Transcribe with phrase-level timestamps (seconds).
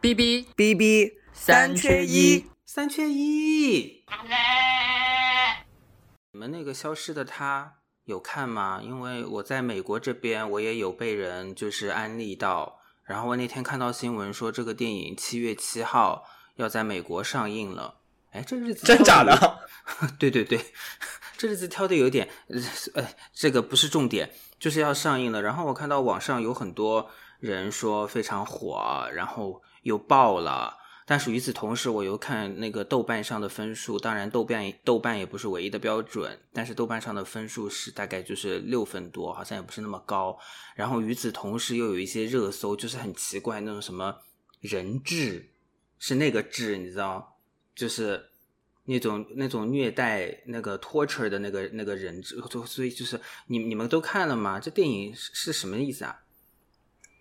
[0.00, 4.02] B B B B 三缺一，三缺一。
[6.32, 7.74] 你们那个消失的他
[8.04, 8.80] 有看吗？
[8.82, 16.24] 因为我在美国这边，我也有被人就是安利到，然后我那天看到新闻说这个电影七月七号
[16.56, 17.96] 要在美国上映了。
[18.30, 19.58] 哎，这日子真假的？
[20.18, 20.64] 对 对对，
[21.36, 22.26] 这日子挑的有点，
[22.94, 25.42] 呃，这个不是重点，就是要上映了。
[25.42, 30.78] 然后我看到网上有很多人说非常火，然后又爆了。
[31.06, 40.38] 但是与此同时，我又看那个豆瓣上的分数，当然豆瓣豆瓣也不是唯一的标准，但是豆瓣上的分数是大概就是六分多，好像也不是那么高。
[40.76, 44.18] 然后与此同时，又有一些热搜，就是很奇怪那种什么
[44.60, 45.50] 人质，
[45.98, 47.40] 是那个质，你知道，
[47.74, 48.30] 就是
[48.84, 54.60] 那种那种虐待那个 torture 的那个那个人质，就所以就是你你们都看了吗？
[54.60, 56.22] 这电影是是什么意思啊？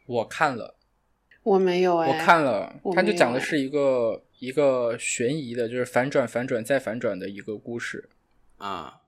[0.05, 0.75] 我看了。
[1.43, 8.09] 我没有哎，我看了，他就讲的是一个一个悬疑的，就是反转、反转再反转的一个故事
[8.57, 9.01] 啊。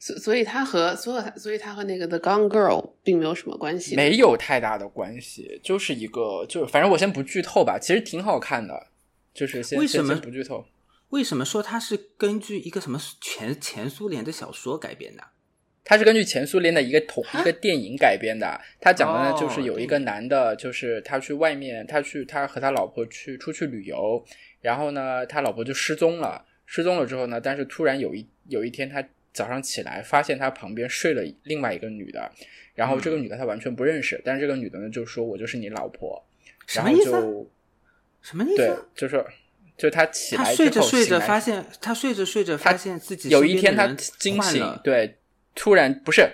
[0.00, 8.86] 所所以，他和所有他，所以他和那个 The Gone Girl 并没有什么关系，没有太大的关系，就是一个，就是反正我先不剧透吧，其实挺好看的，
[9.34, 10.64] 就是先为什么不剧透？
[11.08, 15.24] 为什么说它是根据一个什么前前苏联的小说改编的？
[15.88, 18.60] 它是根据前苏联的一个同一个电影改编的。
[18.78, 24.22] 他讲的呢，就是有一个男的，就是他去外面，他去他和他老婆去出去旅游，
[24.60, 26.44] 然后呢，他老婆就失踪了。
[26.66, 32.30] 失踪了之后呢，但是突然有一有一天，他早上起来发现他旁边睡了另外一个女的，
[32.74, 36.22] 然后这个女的他完全不认识，但是这个女的呢就说：“我就是你老婆。”
[36.68, 37.10] 什么意思？
[38.20, 38.56] 什么意思？
[38.56, 39.24] 对，就是
[39.78, 43.86] 就他起来睡着睡着发现他睡着睡着发现自己有一天他
[44.18, 45.17] 惊醒，对。
[45.58, 46.30] 突然不是，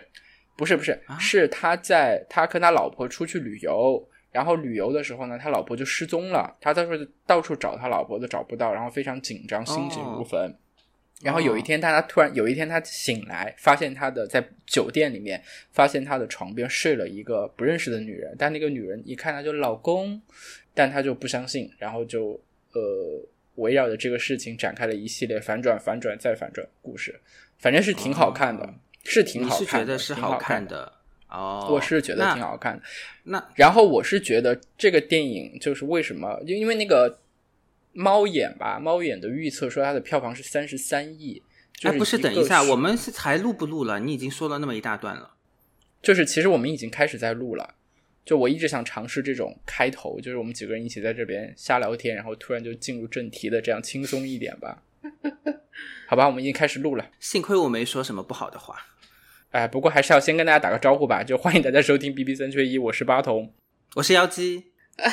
[0.55, 6.91] 不是不是，是他在他跟他老婆出去旅游，然后旅游的时候呢，他老婆就失踪了，他到处
[7.27, 10.55] 到处找他老婆都找不到，然后非常紧张，心急如焚。
[11.23, 20.21] 然后有一天，他他突然有一天他醒来，发现他的在酒店里面，发现他的床边睡了一个不认识的女人，但那个女人一看他就老公，
[20.75, 22.39] 但他就不相信，然后就
[22.73, 27.19] 呃围绕着这个事情展开了一系列反转、反转再反转故事，
[27.59, 28.75] 反正是挺好看的。
[29.05, 30.93] 是挺好看的，是好看的
[31.29, 31.69] 哦。
[31.71, 32.83] 我是觉得挺好看的。
[33.25, 36.43] 那然后我是觉得这个电影就是为什么？
[36.47, 37.21] 就因为那个
[37.93, 41.43] 猫眼吧，猫眼的预测说它的票房是三十三亿。
[41.83, 44.01] 哎，不是，等一下，我们是才录不录了？
[44.01, 45.35] 你已经说了那么一大段了。
[46.01, 47.75] 就是其实我们已经开始在录了。
[48.25, 54.83] 就我一直想尝试这种开头，就是我们几个人一起在这边瞎聊天，然后突然就进入正题的，这样轻松一点吧。
[56.09, 57.11] 好吧，我们已经开始录了。
[57.21, 58.77] 幸亏我没说什么不好的话。
[59.55, 63.53] 哎，不过还是要先跟大家打个招呼吧，就欢迎大家收听 B B 三缺一，我是八筒，
[63.95, 64.73] 我是妖姬，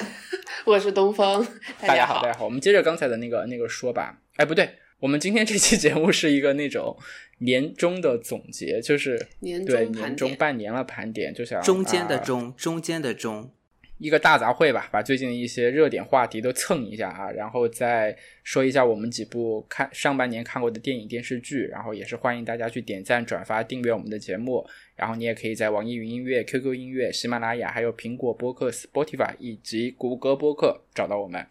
[0.65, 1.45] 我是东风，
[1.79, 4.19] 大家好，大家好，我们接着刚才的那个那个说吧。
[4.37, 4.67] 哎，不对，
[4.99, 6.97] 我们今天这期节目是一个那种
[7.37, 13.53] 年终的总结，就是年对年终半年了盘点，就想中间的中，中间的中。
[14.01, 31.45] 一个大杂烩吧，把最近的一些热点话题都蹭一下啊，然后再说一下我们几部看上半年看过的电影电视剧，然后也是欢迎大家去点赞、转发、订阅我们的节目，然后你也可以在网易云音乐、QQ 音乐、喜马拉雅、还有苹果播客 Spotify 以及谷歌播客找到我们。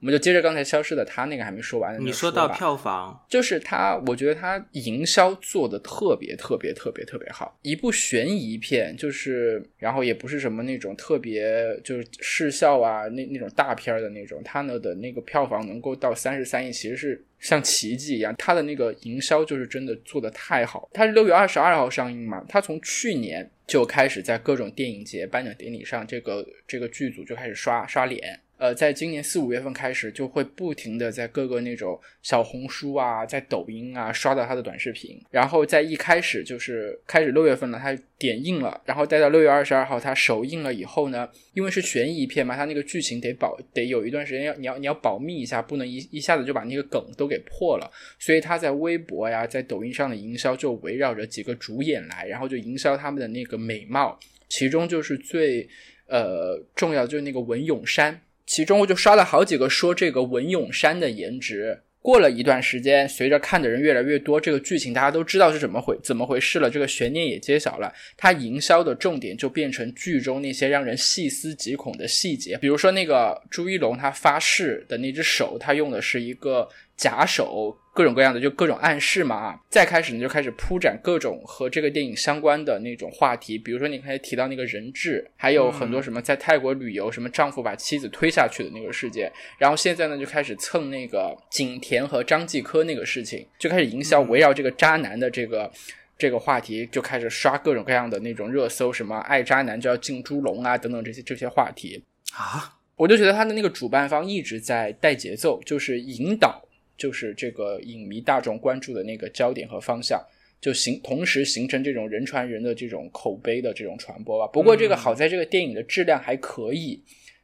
[0.00, 7.58] 我们就接着刚才消失的他那个还没说完的，你说到票房，就是他，我觉得他营销做的特别特别特别特别好。
[7.62, 18.34] 一部悬疑片，就是然后也不是什么那种特别就是视效啊那那种大片的那种，他呢的那个票房能够到三十三亿，其实是像奇迹一样。
[18.36, 20.88] 他的那个营销就是真的做的太好。
[20.92, 28.38] 他是六月二十二号上映嘛，他从去年就开始在各种电影节颁奖典礼上，这个这个剧组就开始刷刷脸。
[28.58, 35.20] 呃，在今年四五月份开始，就会不停的在各个那种小红书啊，在抖音啊刷到他的短视频。
[35.30, 47.90] 然后在一开始就是开始六月份了，他点映了，然后待到六月二十二号，他首映了以后呢，因为是悬疑片嘛，他那个剧情得保得有一段时间要你要你要保密一下，不能一一下子就把那个梗都给破了。
[48.18, 54.18] 所以他在微博呀，在抖音上的营销就围绕着几个主演来，然后就营销他们的那个美貌，
[54.48, 55.68] 其中就是最
[56.06, 58.18] 呃重要就是那个文咏珊。
[58.46, 61.82] 其中我就刷了好几个说这个文咏珊的颜值。
[62.00, 67.92] 过了一段时间，随着看的人越来越多，这个剧情大家都知道是怎么回怎么回事了，这个悬念也揭晓了。
[68.16, 79.60] 它营销的重点就变成剧中那些让人细思极恐的细节，比如说那个朱一龙他发誓的那只手，他用的是一个假手各种各样的就各种暗示嘛啊。
[79.70, 89.32] 再开始呢，就开始铺展各种和这个电影相关的那种话题，比如说你刚才提到那个人质，还有很多什么在泰国旅游，什么丈夫把妻子推下去的那个事件。
[89.58, 95.72] 然后现在呢，就开始蹭那个景甜和张继科那个事情，就开始营销围绕这个渣男的这个。
[96.18, 102.02] 这个话题就开始刷各种各样的那种热搜，什么爱渣男就要进猪笼啊，等等这些这些话题
[102.32, 106.65] 啊，我就觉得他的那个主办方一直在带节奏，就是引导，
[106.96, 110.20] 就是这个影迷大众关注的那个焦点和方向，
[110.60, 114.50] 就形同时形成这种人传人的这种口碑的这种传播吧。
[114.52, 117.02] 不过这个好在这个电影的质量还可以，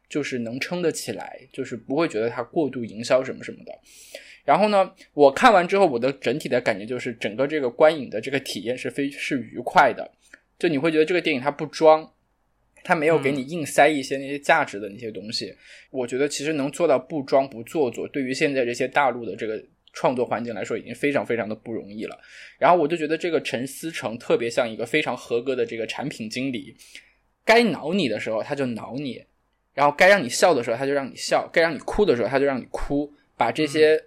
[0.08, 3.72] 就是能撑得起来，就是不会觉得它过度营销什么什么的。
[4.44, 10.10] 然后呢，我看完之后，我的整体的感觉就是，整个这个观影的这个体验是非是愉快的。
[10.58, 12.12] 就你会觉得这个电影它不装，
[12.84, 15.54] 它没有给你硬塞一些那些价值的那些东西。
[15.90, 19.62] 我觉得其实能做到不装不做作，对于现在这些大陆的这个
[19.92, 22.18] 创作环境来说，已经非常非常的不容易了。
[22.58, 26.76] 然后我就觉得这个陈思诚特别像一个非常合格的这个产品经理，
[27.44, 29.24] 该挠你的时候他就挠你，
[29.74, 34.02] 然后该让你笑的时候他就让你笑，该让你哭的时候他就让你哭，把这些。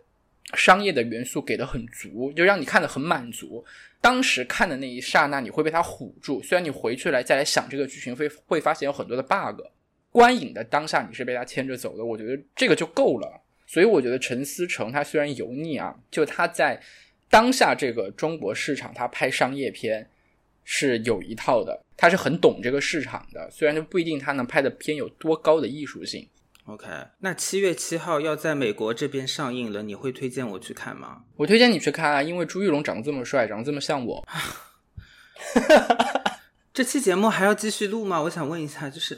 [0.54, 3.66] 商业的元素给的很足，就让你看的很满足。
[4.06, 6.40] 当时看的那一刹那，你会被它唬住。
[6.44, 9.60] 虽然你回去来再来想这个剧情，会会发现有很多的 bug。
[10.12, 12.06] 观影的当下，你是被它牵着走的。
[12.06, 13.42] 我觉得这个就够了。
[13.66, 16.80] 所以我觉得陈思诚他虽然油腻啊，就他在
[17.31, 20.08] 当下这个中国市场，他拍商业片
[20.63, 23.50] 是有一套的，他是很懂这个市场的。
[23.50, 26.30] 虽然就不一定他能拍的片有多高的艺术性。
[26.68, 26.88] OK，
[27.20, 31.22] 那七月七号要在美国这边上映了，你会推荐我去看吗？
[31.36, 34.28] 我推荐你去看啊，因为朱一龙长得这么帅，长得这么像我。
[36.74, 38.20] 这期节目还要继续录吗？
[38.24, 39.16] 我想问一下，就是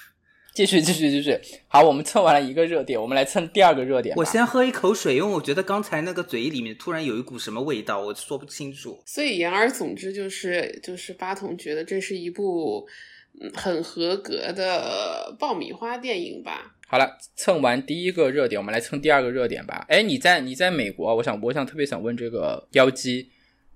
[0.54, 1.38] 继续继续继续。
[1.68, 4.16] 好，我们蹭完了一个热点，我们来蹭第二个热点。
[4.16, 9.02] 我先喝一口水，因为我觉得刚才那个嘴里面突然有一股什么味道，我说不清楚。
[9.04, 12.88] 所以言而总之就是就是八筒觉得这是一部
[13.54, 16.72] 很合格的爆米花电影吧。
[16.88, 19.84] 好了，蹭完第一个热点，我们来蹭第二个热点吧。
[19.88, 23.28] 哎，你在你在美国，我想我想特别想问这个妖姬，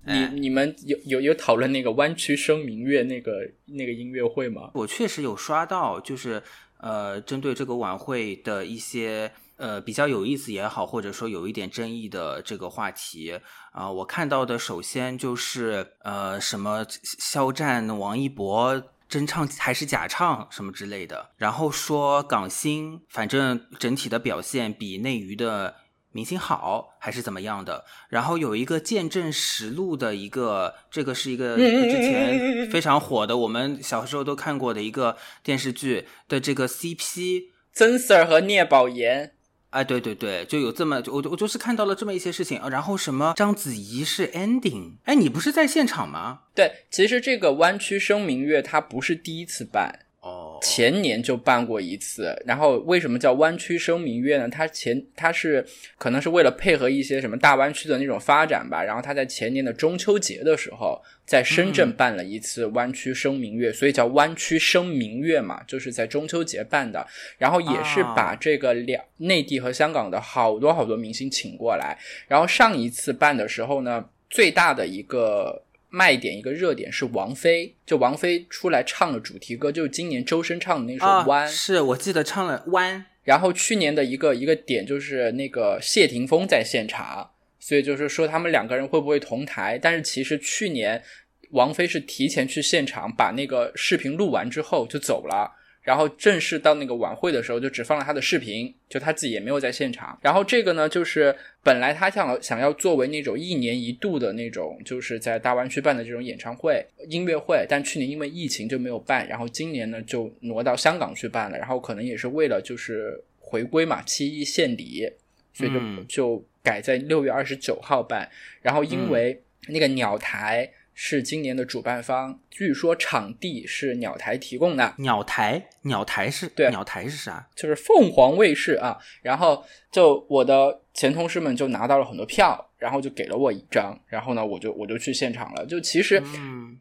[0.07, 4.71] 你你们有有有讨论那个弯曲声明月那个那个音乐会吗？
[4.75, 6.41] 我确实有刷到，就是
[6.79, 13.41] 呃，针对这个晚会的一些呃比较有意思也好，或者说有一点争议的这个话题
[13.73, 16.87] 啊，我看到的首先就是呃什么
[17.19, 18.81] 肖战、王一博。
[19.11, 25.75] 真唱还是假唱什么之类的，然后说港星，反正整体的表现比内娱的
[26.13, 27.85] 明星好，还是怎么样的。
[28.09, 39.33] 然后有一个见证实录的一个，这个是一个之前非常火的，我们小时候都看过的一个电视剧的这个 CP，曾 Sir 和聂宝言。
[39.71, 46.41] 哎，对对对，就有这么，我我就是看到了这么一些事情，然后什么章子怡是 ending，哎，你不是在现场吗？
[46.55, 50.01] 对，其实这个弯曲声明月它不是第一次办。
[50.21, 54.47] 哦，前年就办过一次，然后为什么叫湾区声明月呢？
[54.51, 55.65] 它前它是
[55.97, 67.07] 可能是为了配合一些什么大湾区的那种发展吧，然后它在前年的中秋节的时候，在深圳办了一次湾区声明月，所以叫湾区声明月嘛，就是在中秋节办的，
[67.39, 75.63] 然后也是把这个两内地和香港的好多好多明星请过来，然后上一次办的时候呢，最大的一个。
[75.91, 82.99] 卖点一个热点是王菲，就王菲出来唱了主题歌，就是今年周深唱的那首《弯》，是我记得唱了《弯》。
[83.25, 89.79] 然后去年的一个一个点就是那个谢霆锋在现场，所以就是说他们两个人会不会同台？
[89.81, 91.03] 但是其实去年
[91.51, 95.53] 王菲是提前去现场把那个视频录完之后就走了。
[95.83, 100.19] 然后正式到那个晚会的时候，就只放了他的视频，就他自己也没有在现场。
[100.21, 109.27] 然后这个呢，就是本来他想想要作为那种一年一度的那种，就是在大湾区办的这种演唱会、音乐会，但去年因为疫情就没有办。
[109.27, 111.57] 然后今年呢，就挪到香港去办了。
[111.57, 115.11] 然后可能也是为了就是回归嘛，七一献礼，
[115.53, 118.29] 所以就就改在六月二十九号办。
[118.61, 120.71] 然后因为那个鸟台。
[120.95, 124.95] 是今年的主办方，据说场地是鸟台提供的。
[124.99, 126.47] 鸟台，鸟台是？
[126.49, 127.49] 对，鸟台是啥？
[127.57, 128.99] 就是凤凰卫视啊。
[129.23, 135.65] 然后就我的前同事们就拿到了很多票，然后就给了我一张，然后呢，我就我就去现场了。
[135.65, 136.23] 就其实，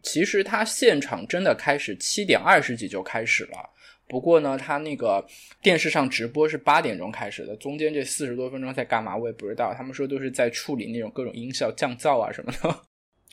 [0.03, 3.69] 其实他现场真的开始七点二十几就开始了。
[4.09, 5.23] 不过呢，他那个
[5.61, 9.73] 电视上直播是八点钟开始的，中间这四十多分钟在干嘛我也不知道。
[9.73, 12.75] 他们说都是在处理那种各种音效降噪啊什么的。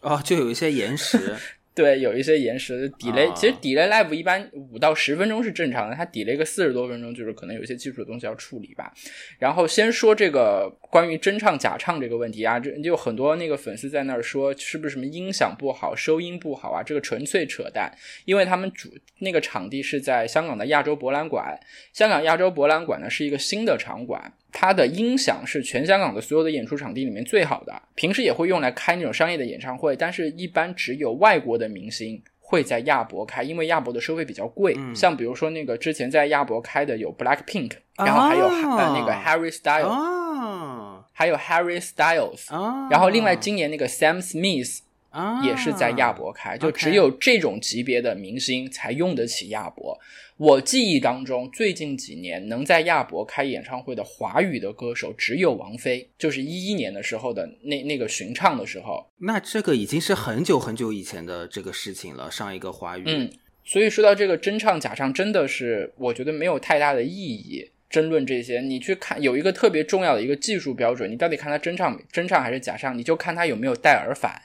[0.02, 1.18] 哦，就有一些延时，
[1.74, 8.92] 对，有一些延时 delay，、啊其实 delay live 一般五到十分钟是正常的，它 delay 个四十多分钟，就是可能有一些技术的东西要处理吧。
[9.38, 16.82] 然后先说这个关于真唱假唱这个问题啊，这就有很多那个粉丝在那儿说是不是什么音响不好、收音不好啊？
[16.82, 17.92] 这个纯粹扯淡，
[18.24, 18.88] 因为他们主
[19.18, 21.58] 那个场地是在香港的亚洲博览馆，
[21.92, 32.22] 香港亚洲博览馆呢是一个新的场馆，它的音响是全香港的所有的演出场地里面最好的，平时也会用来开那种商业的演唱会，但是一般只有外国的明星。
[32.48, 34.72] 会在亚博开，因为亚博的收费比较贵。
[34.78, 44.78] 嗯像比如说那个之前在亚博开的有 Black Pink，然后还有、哦呃那个 Harry Styles，、哦还有 Harry Styles，、哦，然后另外今年那个 Sam Smith
[45.16, 49.98] 啊也是在亚博开，就只有这种级别的明星才用得起亚博。
[50.36, 59.10] 我记忆当中，最近几年能在亚博开演唱会的华语的歌手只有王菲，就是一一年的时候的那那个巡唱的时候。
[59.20, 63.30] 那这个已经是很久很久以前的这个事情了，上一个华语，嗯，
[63.64, 67.70] 所以说到这个真唱假唱，真的是我觉得没有太大的意义。
[67.88, 74.42] 争论这些，你去看有一个特别重要的一个技术标准，你到底看他真唱真唱还是假唱，你就看他有没有戴耳返。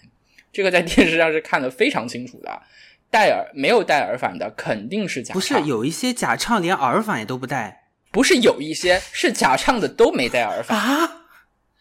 [0.51, 2.62] 这个在电视上是看得非常清楚的。
[3.10, 10.77] 戴耳没有戴耳返的肯定是假唱，不是有一些假唱连耳返也都不带不是有一些是假唱的都没戴耳返。
[10.77, 11.25] 啊？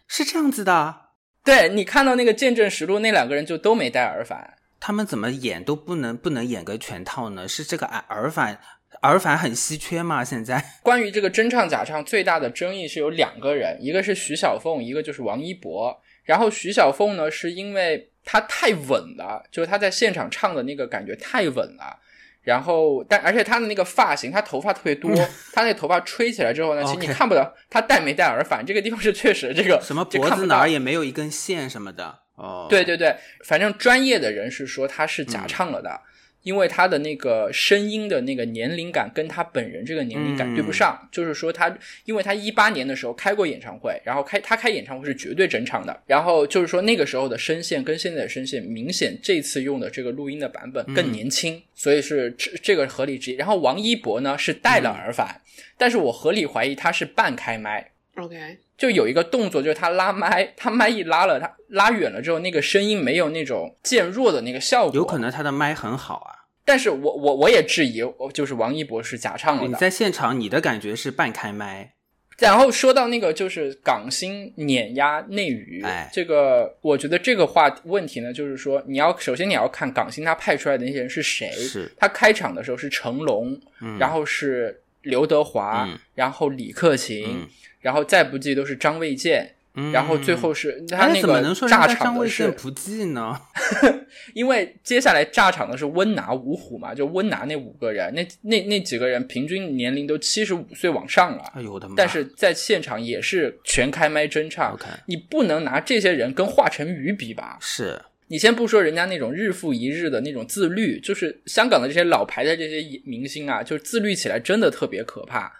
[0.09, 1.03] 是这样子的，
[1.45, 4.55] 对你看到那个见证实录那两个人就都没戴耳返。
[4.81, 7.47] 他们怎么演都不能不能演个全套呢？
[7.47, 8.59] 是这个耳耳返
[9.03, 10.25] 耳返很稀缺吗？
[10.25, 16.01] 现在 关于这个真唱假唱，最大的争议是有两个人，一个是徐小凤，一个就是王一博。
[16.25, 21.99] 然后徐小凤呢，是因为她太稳了，就是他在现场唱的那个感觉太稳了。
[22.43, 25.15] 然后，但而且他的那个发型，他头发特别多，
[25.53, 32.67] 他那头发吹起来之后呢，其实你看不到他戴没戴耳返，这个地方是确实这个什么脖子哪儿也没有一根线什么的哦。
[32.71, 36.01] 对对对，反正专业的人是说他是假唱了的，
[36.43, 41.09] 因为他的那个声音的那个年龄感跟他本人这个年龄感对不上。
[41.13, 53.35] 就是说他，因为他一八年的时候开过演唱会，然后开他开演唱会是绝对整场的，然后就是说那个时候的声线跟现在的声线明显这次用的这个录音的版本更年轻，所以是这这个合理之一。
[53.35, 55.41] 然后王一博呢是戴了耳返，
[55.77, 57.91] 但是我合理怀疑他是半开麦。
[58.17, 64.95] OK，就有一个动作，就是他拉麦，他麦一拉了，他拉远了之后，那个声音没有那种渐弱的那个效果。
[64.95, 66.49] 有可，能他的麦很好啊。
[66.65, 69.69] 但是我我我也质疑，我就是王一博是假唱了的。
[69.69, 71.93] 你在现场，你的感觉是半开麦，
[72.39, 76.09] 然后说到那个就是港星碾压内娱，哎。
[76.11, 81.93] 这个我觉得这个话问题呢，就是说你要首先你要看港星他派出来的那些人是谁，是。
[81.99, 83.99] 他开场的时候是成龙，嗯。
[83.99, 85.99] 然后是刘德华，嗯。
[86.15, 87.49] 然后李克勤，嗯
[87.81, 89.55] 然后再不济都是张卫健。
[89.75, 93.41] 嗯然后最后是他哎那个炸场的是，不济呢？
[94.35, 101.95] 因为接下来炸场的是温拿五虎嘛，就温拿那五个人，那那那几个人平均年龄都七十五岁往上了，哎呦我的妈！
[101.97, 104.77] 但是在现场也是全开麦真唱。
[105.07, 107.57] 你不能拿这些人跟华晨宇比吧？
[107.61, 107.97] 是
[108.27, 115.51] 你先不说人家那种日复一日的那种自律，就是香港的这些老牌的这些明星啊，就是自律起来真的特别可怕。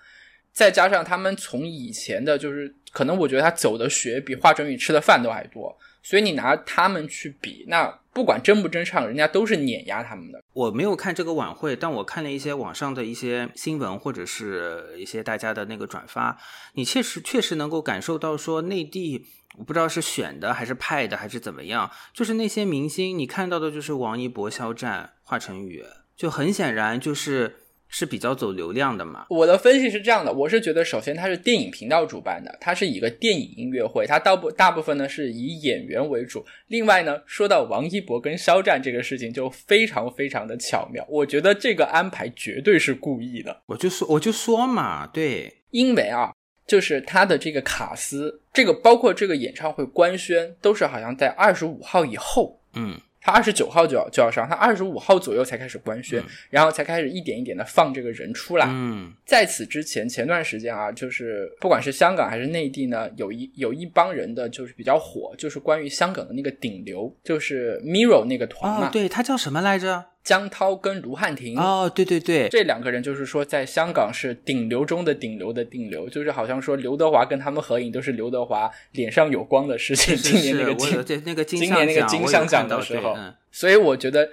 [0.53, 10.43] 再加上他们从以前的，就是可能我觉得他走的学比华晨宇吃的饭都还多，所以你拿他们去比，那不管真不真唱，人家都是碾压他们的。
[10.53, 16.37] 我没有看这个晚会，但我看了一些网上的一些新闻，或者是一些大家的那个转发，
[16.75, 19.27] 你确实确实能够感受到说内地。
[19.59, 25.85] 我不知道是选的还是派的还是怎么样，就是那些明星，你看到的就是王一博、肖战、华晨宇，
[26.17, 27.60] 就很显然就是
[27.91, 29.27] 是比较走流量的嘛。
[29.29, 36.43] 我的分析是这样的，我是觉得首先它是电影频道主办的，它是一个电影音乐会，它大部大部分呢是以演员为主。
[36.69, 46.33] 另外呢，说到王一博跟肖战这个事情，就非常非常的巧妙，我觉得这个安排绝对是故意的，我就说我就说嘛，对，因为啊。
[46.67, 58.67] 就是他的这个卡司，这个包括这个演唱会官宣，都是好像在二十五号以后，嗯，他二十九号就要就要上，他二十五号左右才开始官宣，嗯然后才开始一点一点的放这个人出来。
[58.69, 70.07] 嗯在此之前，前段时间啊，就是不管是香港还是内地呢，有一有一帮人的就是比较火，就是关于香港的那个顶流，就是 Miro 那个团嘛，哦，对他叫什么来着？
[70.23, 71.59] 江涛跟卢汉廷。
[71.59, 80.17] 哦，对对对，这两个人就是说，在香港是顶流中的顶流的顶流，就是好像说刘德华跟他们合影都是刘德华脸上有光的事情。
[80.17, 84.31] 是今年那个金，对那个金今年那个金像奖的时候嗯，所以我觉得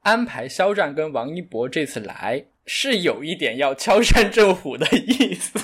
[0.00, 5.58] 安排肖战跟王一博这次来是有一点要敲山震虎的意思，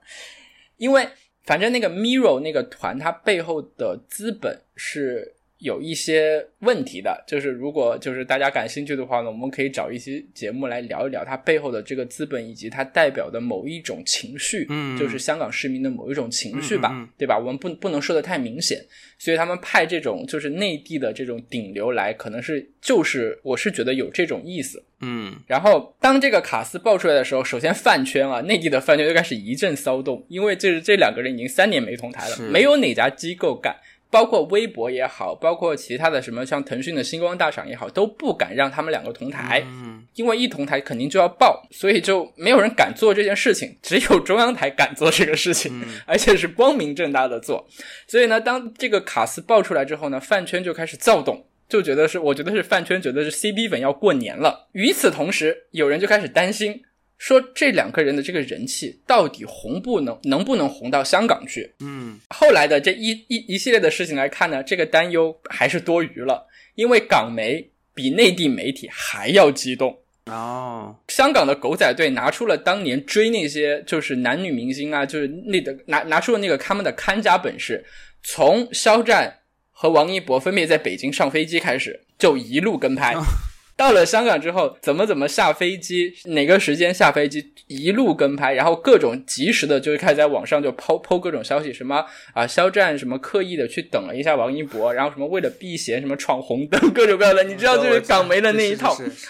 [0.78, 1.08] 因为
[1.44, 17.38] 反正那个 Miro 那个团，它背后的资本是有一些问题的，就是如果就是大家感兴趣的话呢，我们可以找一期节目来聊一聊它背后的这个资本以及它代表的某一种情绪，嗯就是香港市民的某一种情绪吧，嗯对吧？
[17.38, 18.84] 我们不不能说的太明显，
[19.18, 24.82] 所以他们派这种就是内地的这种顶流来，可能是就是我是觉得有这种意思。
[25.00, 33.76] 嗯然后当这个卡斯爆出来的时候，首先饭圈啊，内地的饭圈就开始一阵骚动，因为这这两个人已经三年没同台了，没有哪家机构敢。
[34.10, 47.68] 包括微博也好，包括其他的什么像腾讯的星光大赏也好，都不敢让他们两个同台，嗯因为一同台肯定就要爆，所以就没有人敢做这件事情，只有中央台敢做这个事情，嗯 而且是光明正大的做。
[48.06, 54.68] 所以呢，当这个卡斯爆出来之后呢，饭圈就开始躁动，就觉得是，我觉得是饭圈觉得是 CB 粉要过年了。
[54.72, 56.80] 与此同时，有人就开始担心，
[57.18, 61.72] 说这两个人的这个人气到底红不能能不能红到香港去？
[61.80, 69.98] 嗯后来的这一一一系列的事情来看呢，这个担忧还是多余了，因为港媒比内地媒体还要激动。
[70.26, 77.84] 哦香港的狗仔队拿出了当年追那些就是男女明星啊，就是那的拿拿出了那个他们的看家本事，
[78.22, 79.38] 从肖战
[79.70, 83.14] 和王一博分别在北京上飞机开始，就一路跟拍。
[83.76, 98.94] 到了香港之后，怎么怎么下飞机，哪个时间下飞机，一路跟拍，然后各种及时的就开始在网上就抛抛各种消息，什么啊肖战什么刻意的去等了一下王一博，然后什么为了避嫌什么闯红灯，各种各样的，你知道就是港媒的那一套。
[98.96, 99.26] 是是是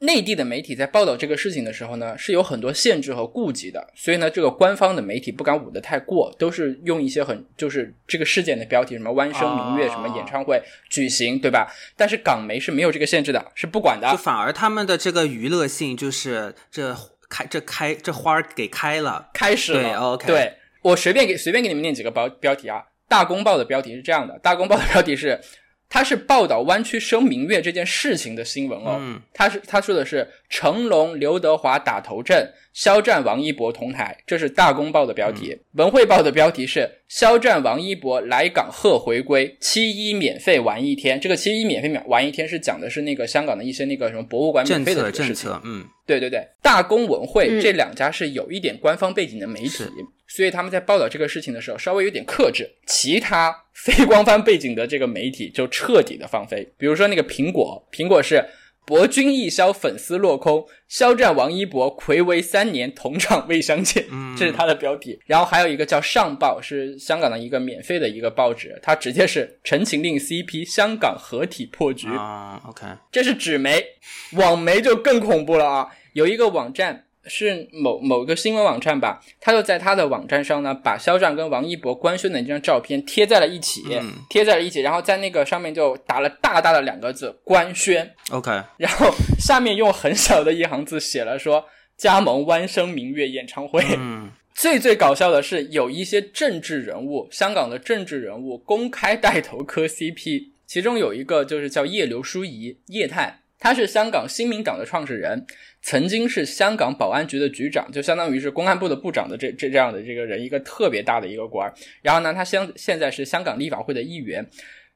[0.00, 11.68] 内地的媒体在报道这个事情的时候呢，是有很多限制和顾忌的，所以呢，这个官方的媒体不敢捂得太过，都是用一些很就是这个事件的标题，什么弯声明月，哦什么演唱会举行，对吧？
[11.96, 14.16] 但是港媒是没有这个限制的，是不管的就。
[14.16, 16.96] 反而他们的这个娱乐性就是这
[17.28, 20.52] 开这开这花儿给开了，开始了对，OK 对
[20.82, 22.84] 我随便给随便给你们念几个标标题啊。
[23.08, 25.40] 大公报的标题是这样的，大公报的标题是，
[25.88, 28.96] 它是报道湾区声明月这件事情的新闻哦。
[29.00, 35.58] 嗯他是他说的是成龙、刘德华打头阵，肖战、王一博同台，这是大公报的标题。
[35.72, 41.20] 文汇报的标题是肖战、王一博来港贺回归，七一免费玩一天。
[41.20, 45.50] 这个七一免费玩一天是讲的是那个香港的一些那个什么博物馆免费的政这个事情。
[45.50, 49.82] 策，嗯对对对，大公文汇、嗯这两家是有一点官方背景的媒体，
[50.28, 52.70] 所以他们在报道这个事情的时候稍微有点克制。
[52.86, 58.40] 其他非官方背景的这个媒体就彻底的放飞，比如说那个苹果，苹果是。
[58.88, 60.64] 博君一肖，粉丝落空。
[60.88, 65.20] 肖战、王一博暌违三年同场未相见，嗯这是他的标题。
[65.26, 72.08] 然后还有一个叫上报，是香港的一个免费的一个报纸，它直接是《陈情令》CP 香港合体破局。
[72.08, 73.84] 啊，OK，这是纸媒，
[74.32, 75.88] 网媒就更恐怖了啊！
[76.14, 84.12] 有一个网站是某某个新闻网站吧，他就在他的网站上呢，把肖战跟王一博官宣的那张照片贴在了一起，嗯。
[84.30, 88.14] 贴在了一起，然后在那个上面就打了大大的两个字“官宣。
[88.30, 91.64] OK，”，然后下面用很小的一行字写了说
[91.96, 94.30] “加盟弯声明月演唱会”嗯。
[94.54, 105.46] 最最搞笑的是，有一些政治人物，香港的政治人物公开带头磕 CP，其中有一个就是叫叶刘淑仪，叶太，他是香港新民党的创始人，
[105.88, 111.72] 曾经是香港保安局的局长，就相当于是公安部的部长的这这这样的这个人，一个特别大的一个官儿。
[112.02, 114.46] 然后呢，他现现在是香港立法会的议员。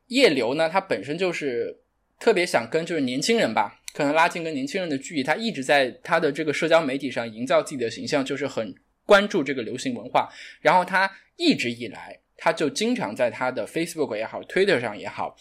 [0.08, 1.74] 叶刘呢，他本身就是
[2.20, 5.22] 特别想跟就是年轻人吧，可能拉近跟年轻人的距离。
[5.22, 8.74] 他一直在他的这个社交媒体上营造自己的形象，就是很
[9.06, 10.28] 关注这个流行文化。
[10.60, 15.34] 然后他一直以来，他就经常在他的 Facebook 也好、Twitter 上也好，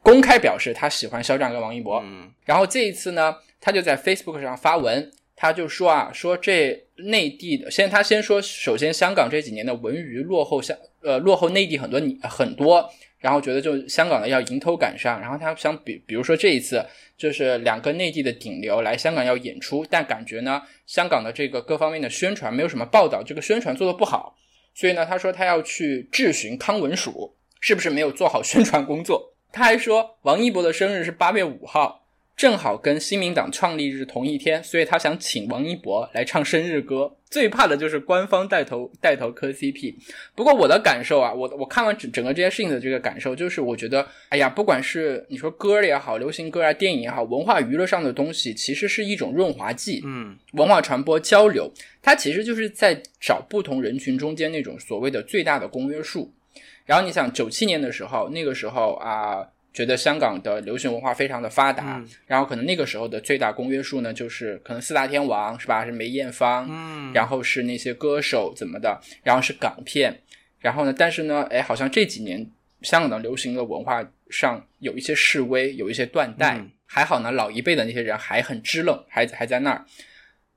[0.00, 2.00] 公开表示他喜欢肖战跟王一博。
[2.06, 3.34] 嗯然后这一次呢，
[3.66, 16.86] 他就在 Facebook 上发文，他就说啊，说这内地的，先他先说，首先香港这几年的文娱落后香呃落后内地很多很多，然后觉得就香港的要迎头赶上，然后他想比比如说这一次
[17.18, 24.36] 就是两个内地的顶流来香港要演出，但感觉呢香港的这个各方面的宣传没有什么报道，这个宣传做的不好，
[24.76, 29.34] 所以呢他说他要去质询康文署是不是没有做好宣传工作。
[29.50, 32.05] 他还说王一博的生日是八月五号，
[32.36, 37.16] 正好跟新民党创立日同一天，所以他想请王一博来唱生日歌。
[37.30, 39.94] 最怕的就是官方带头带头磕 CP。
[40.34, 50.02] 不过我的感受啊，我我看完整整个这件事情的这个感受，就是我觉得，哎呀，不管是你说歌也好，流行歌啊、电影也好，文化娱乐上的东西，其实是一种润滑剂。
[50.04, 51.72] 嗯文化传播交流，
[52.02, 56.32] 它其实就是在找不同人群中间那种所谓的最大的公约数。
[56.84, 59.44] 然后你想，九七年的时候，那个时候啊，
[59.76, 65.84] 觉得香港的流行文化非常的发达，嗯然后可能那个时候的最大公约数呢，就是可能四大天王是吧？
[65.84, 70.22] 是梅艳芳，嗯，然后是那些歌手怎么的，然后是港片，
[70.60, 76.56] 然后呢，但是呢，哎，好像这几年香港的流行的文化上有一些示威，有一些断代。
[76.56, 79.84] 嗯还好呢，老一辈的那些人还很支棱，还还在那儿。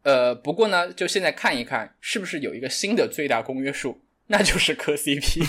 [0.03, 5.43] 呃，不过呢，就现在看一看，是不是有一个新的最大公约数，那就是磕 CP。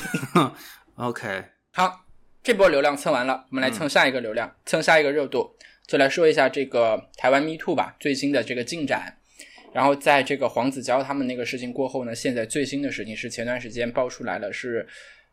[0.96, 2.06] OK，好，
[2.42, 5.54] 这波流量蹭完了，我们来蹭下一个流量，蹭下一个热度，
[5.86, 9.16] 就来说一下这个台湾 Me Too 吧，最新的这个进展。
[9.72, 14.84] 然后在这个黄子佼他们那个事情过后呢，现在最新的事情是前段时间爆出来了，是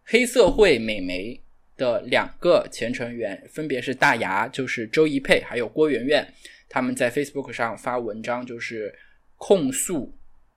[0.04, 1.40] 黑社会美眉
[1.76, 6.28] 的两个前成员，分别是大牙，就是周一佩，还有郭媛媛，
[6.70, 8.94] 他们在 Facebook 上发文章，就是
[9.38, 10.14] 控诉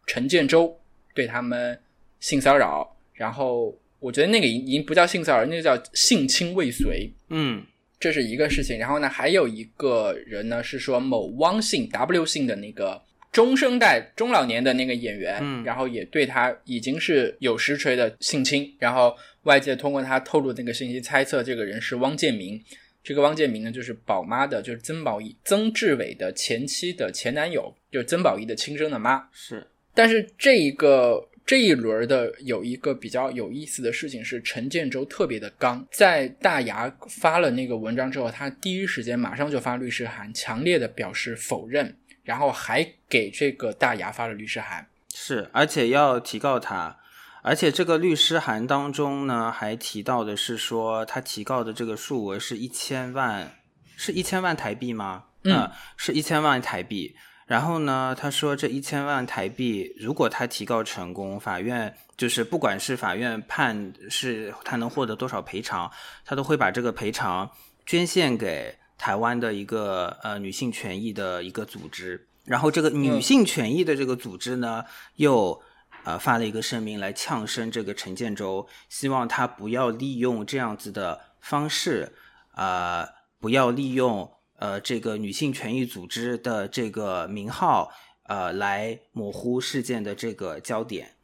[0.06, 0.78] 陈建州
[1.14, 1.80] 对他们
[2.18, 7.62] 性骚扰，然后我觉得那个已已经不叫性骚扰，那个叫性侵未遂，嗯
[7.98, 8.78] 这是一个事情。
[8.78, 22.60] 然后呢，还有一个人呢是说某汪姓 W 姓的那个中生代中老年的那个演员，嗯然后也对他已经是有实锤的性侵，然后外界通过他透露的那个信息猜测这个人是汪建民。
[23.02, 29.26] 这个汪建民呢，就是宝妈的，就是曾宝仪、曾志伟的前妻的前男友，就是曾宝仪的亲生的妈。
[29.32, 31.18] 是但是这一个
[31.50, 44.86] 这一轮的有一个比较有意思的事情是，陈建州特别的刚，在大牙发了那个文章之后，他第一时间马上就发律师函，强烈的表示否认，然后还给这个大牙发了律师函。
[45.12, 47.00] 是，而且要提告他，
[47.42, 53.56] 而且这个律师函当中呢，还提到的是说，他提告的这个数额是一千万，
[53.96, 55.24] 是一千万台币吗？
[55.42, 57.16] 嗯呃是一千万台币。
[57.50, 65.90] 然后呢，他说这一千万台币，如果他提告成功，法院就是不管是法院判是他能获得多少赔偿，
[66.24, 67.50] 他都会把这个赔偿
[67.84, 72.24] 捐献给台湾的一个呃女性权益的一个组织。
[72.44, 74.84] 然后这个女嗯性权益的这个组织呢，
[75.16, 75.60] 又
[76.04, 82.12] 呃发了一个声明来呛声这个陈建州，希望他不要利用这样子的方式，
[82.54, 83.04] 呃，
[83.40, 84.30] 不要利用
[84.60, 87.90] 呃这个女性权益组织的这个名号，
[88.28, 91.16] 呃，来模糊事件的这个焦点。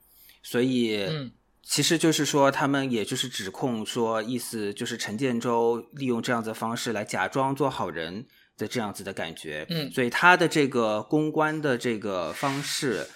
[0.43, 1.31] 所以，嗯
[1.63, 8.25] 其实就是说，他们也就是指控说，意思就是陈建州利用这样子的方式来假装做好人
[8.57, 9.67] 的这样子的感觉。
[9.69, 13.09] 嗯所以他的这个公关的这个方式，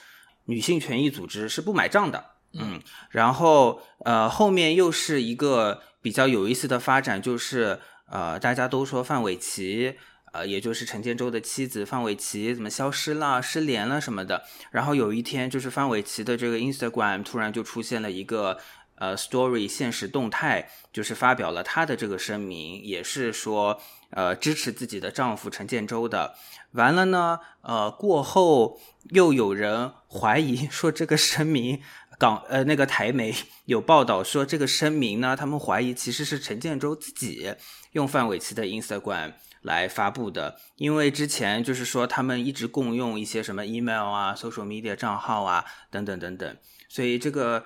[0.46, 2.24] 女性权益组织是不买账的。
[2.52, 7.78] 嗯，然后呃，后面又是一个比较有意思的发展，就是
[8.11, 9.94] 呃，大家都说范玮琪。
[10.32, 14.44] 呃，也就是陈建州的妻子范玮琪怎么消失了、失联了什么的。
[14.70, 18.58] 然后有一天，就是范玮琪的这个 Instagram 突然就出现了一个
[18.96, 26.34] 呃 story 现实动态，就是发表了她的这个声明，也是说呃支持自己的丈夫陈建州的。
[26.72, 31.80] 完了呢，呃，过后又有人怀疑说这个声明。
[32.18, 37.54] 港呃那个台媒有报道说，这个声明呢，他们怀疑其实是陈建州自己
[37.92, 46.56] 用范玮琪的 Instagram 来发布的，因为之前就是说他们一直共用一些什么 email 啊、social media 账号啊等等等等，
[46.88, 47.64] 所以这个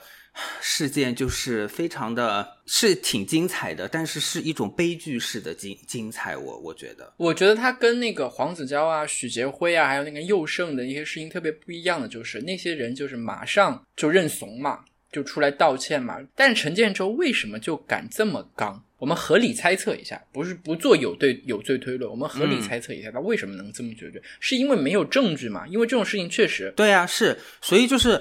[0.61, 16.19] 事件就是非常的是挺精彩的，但是是一种悲剧式的精精彩，我我觉得，我觉得他跟那个黄子佼啊、许杰辉啊，还有那个佑胜的一些事情特别不一样的，就是那些人就是马上就认怂嘛，就出来道歉嘛。
[16.35, 18.84] 但陈建州为什么就敢这么刚？
[18.99, 24.23] 我们合理猜测一下，不是不做有对有罪推论，我们合理嗯猜测一下，他为什么能这么决绝？
[24.41, 25.67] 是因为没有证据嘛？
[25.67, 28.21] 因为这种事情确实，对啊，是，所以就是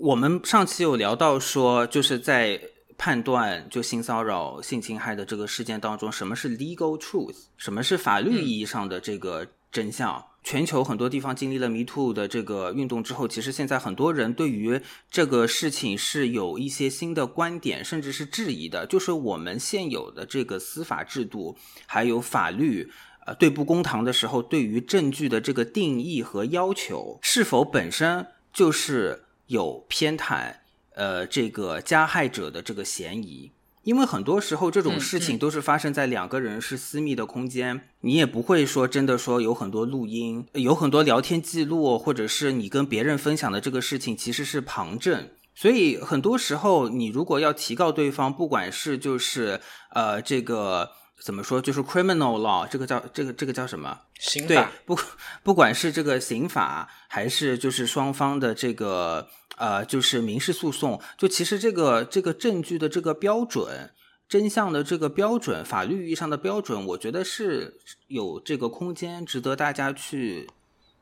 [0.00, 2.60] 我们上期有聊到说，就是在
[2.96, 10.24] 判断就性骚扰、性侵害的这个事件当中，什么是 legal truth，什么是法律意义上的这个真相。
[10.48, 14.80] 全球很多地方经历了 Me Too 的这个运动之后，其实现在很多人对于
[15.10, 18.86] 这个事情是有一些新的观点，甚至是质疑的。
[18.86, 22.90] 就是我们现有的这个司法制度还有法律，
[23.26, 30.54] 呃，对簿公堂的时候，对于证据的这个定义和要求，是否本身就是有偏袒
[30.94, 33.50] 呃这个加害者的这个嫌疑？
[33.82, 45.30] 因为很多时候这种嗯事情嗯都是发生在两个人是私密的空间，你也不会说真的说有很多录音，有很多聊天记录，或者是你跟别人分享的这个事情其实是旁证。
[45.54, 49.60] 所以很多时候，你如果要提告对方，不管是就是
[49.90, 53.98] 呃这个怎么说，就是 criminal law 这个叫这个这个叫什么？
[54.18, 54.98] 刑法，不
[55.42, 63.90] 不管是这个刑法，还是就是双方的这个呃，就是民事诉讼，就其实这个这个证据的这个标准。
[64.28, 70.46] 真相的这个标准，法律意义上的标准，我觉得是有这个空间值得大家去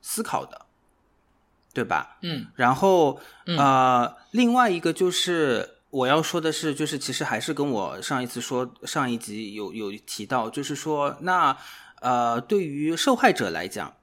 [0.00, 0.66] 思考的，
[1.74, 2.18] 对吧？
[2.22, 11.56] 嗯然后嗯呃，另外一个就是，我要说的是，就是其实还是跟我上一次说上一集有有提到，就是说，那
[12.02, 13.96] 呃，对于受害者来讲，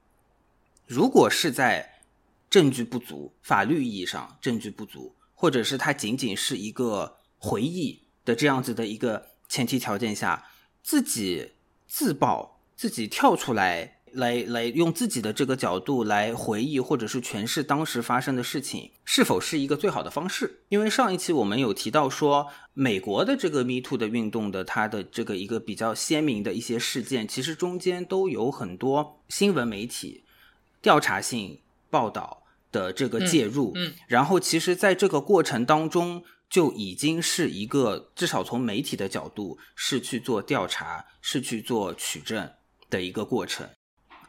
[0.88, 2.02] 如果是在
[2.50, 10.48] 证据不足、法律意义上证据不足，或者是他仅仅是一个回忆的这样子的一个前提条件下，
[10.82, 11.52] 自己
[11.88, 14.00] 自曝、自己跳出来。
[14.14, 20.62] 来来用自己的这个角度来回忆或者是诠释当时发生的事情，是否是一个最好的方式？
[20.70, 30.24] 因为上一期我们有提到说，美国的这个 Me Too 的运动的它的这个一个比较鲜明的一些事件，其实中间都有很多新闻媒体
[30.82, 42.50] 调查性报道的这个介入，嗯，然后其实在这个过程当中就已经是一个至少从媒体的角度是去做调查，是去做取证
[42.90, 43.68] 的一个过程。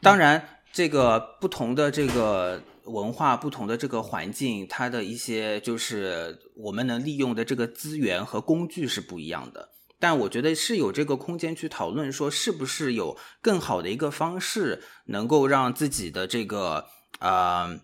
[0.05, 9.69] 当然，这个不同的这个文化、不同的这个环境，它的一些就是我们能利用的这个资源和工具是不一样的。
[9.99, 16.85] 但我觉得是有这个空间去讨论，说是不是有更好的一个方式，能够让自己的这个
[17.17, 17.75] 啊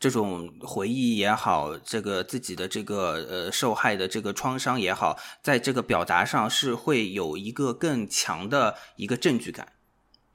[0.00, 9.74] 这种回忆也好，这个自己的这个呃受害的这个创伤也好，在这个表达上是会有一个更强的一个证据感。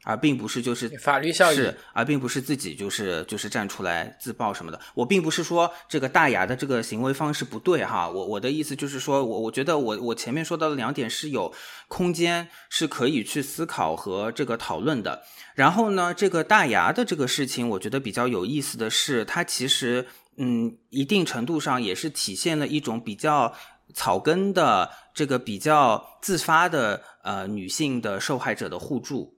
[0.04, 4.80] 而并不是就是法律效益是，而并不是自己就是就是站出来自曝什么的。
[4.96, 11.54] 我并不是说这个大牙的这个行为方式不对哈，我我的意思就是说我我觉得我我前面说到的两点是有
[11.88, 15.22] 空间是可以去思考和这个讨论的。
[15.54, 23.54] 然后呢，这个大牙的这个事情，我觉得比较有意思的是，它其实嗯一定程度上也是体现了一种比较
[23.94, 29.38] 草根的这个比较自发的呃女性的受害者的互助。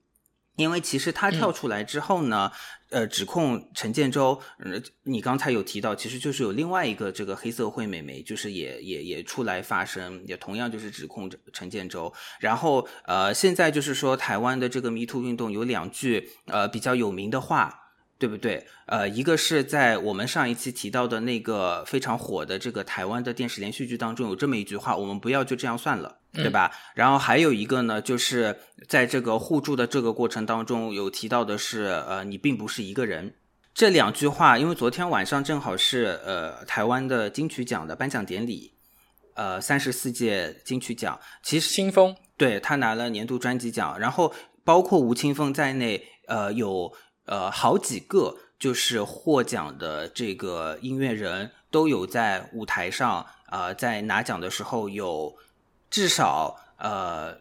[0.56, 2.52] 因为其实他跳出来之后呢，
[2.90, 12.14] 呃，指控陈建州，呃，你刚才有提到，其实就是有另外一个这个黑社会美眉，就是也也也出来发声，也同样就是指控陈建州。
[12.40, 17.80] 然后呃，现在就是说台湾的这个迷途运动有两句呃比较有名的话。
[18.20, 18.66] 对不对？
[18.86, 33.36] 呃，一个是在我们上一期提到的那个非常火的这个台湾的电视连续剧当中有这么一句话：“我们不要就这样算了，对吧？”然后还有一个呢，就是在这个互助的这个过程当中有提到的是，呃，你并不是一个人。
[33.74, 38.74] 这两句话，因为昨天晚上正好是呃台湾的金曲奖的颁奖典礼，
[39.34, 46.94] 呃，三十四届金曲奖，其实清风对他拿了年度专辑奖，然后包括吴青峰在内，呃，有。
[47.26, 55.34] 呃，好几个就是获奖的这个音乐人都有在舞台上，呃，在拿奖的时候有
[55.90, 57.38] 至少呃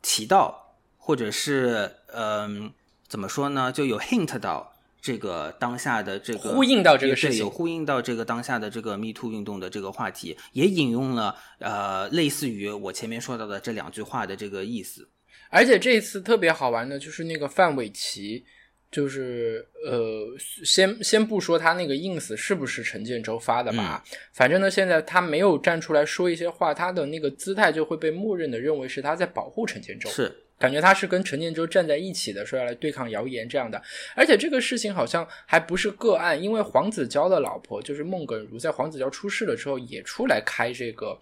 [0.00, 2.72] 提到，或者是嗯
[3.08, 15.08] 怎么说呢，就有 hint 到这个当下的这个呼应到这个事情，有呼应到这个当下的这个 Me Too 运动的这个话题，也引用了呃类似于我前面说到的这两句话的这个意思。
[15.50, 18.44] 而且这一次特别好玩的就是那个范玮琪。
[18.90, 20.26] 就是呃，
[20.64, 33.80] 先先不说他那个 ins 是不是陈建州发的吧，反正呢，现在他没有站出来说一些话，他的那个姿态就会被默认的认为是他在保护陈建州，是感觉他是跟陈建州站在一起的，说要来对抗谣言这样的。
[34.16, 41.16] 而且这个事情好像还不是个案，因为黄子佼的老婆就是孟耿如，在黄子佼出事了之后也出来开这个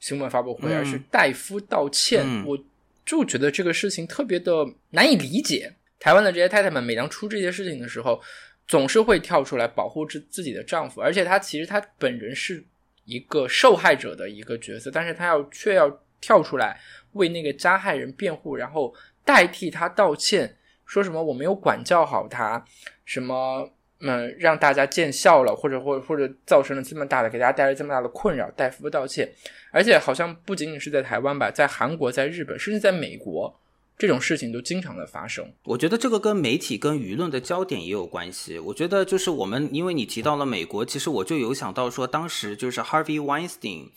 [0.00, 2.58] 新闻发布会，而是代夫道歉，我
[3.06, 5.72] 就觉得这个事情特别的难以理解。
[6.04, 8.20] 台湾的这些太太们，每当出这些事情的时候，
[8.68, 12.62] 总是会跳出来保护自自己的丈夫，而且她其实她本人是
[13.06, 15.88] 一个受害者的一个角色，但是她要却要
[16.20, 16.78] 跳出来
[17.12, 22.62] 为那个加害人辩护，然后代替他道歉，说什么我没有管教好他，
[23.06, 29.26] 什么嗯让大家见笑了，或者或者或者造成了这么大的给大家带来这么大的困扰，代夫道歉，
[29.70, 33.58] 而且好像不仅仅是在台湾吧，在韩国、在日本，甚至在美国。
[33.96, 38.58] 这种事情都经常的发生，我觉得这个跟媒体跟舆论的焦点也有关系。
[38.58, 43.90] 我觉得就是我们，因为你提到了美国，其实我就有想到说，当时就是 Harvey Weinstein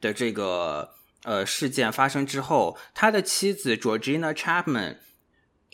[0.00, 0.92] 的这个
[1.24, 4.96] 呃事件发生之后，他的妻子 Georgina Chapman，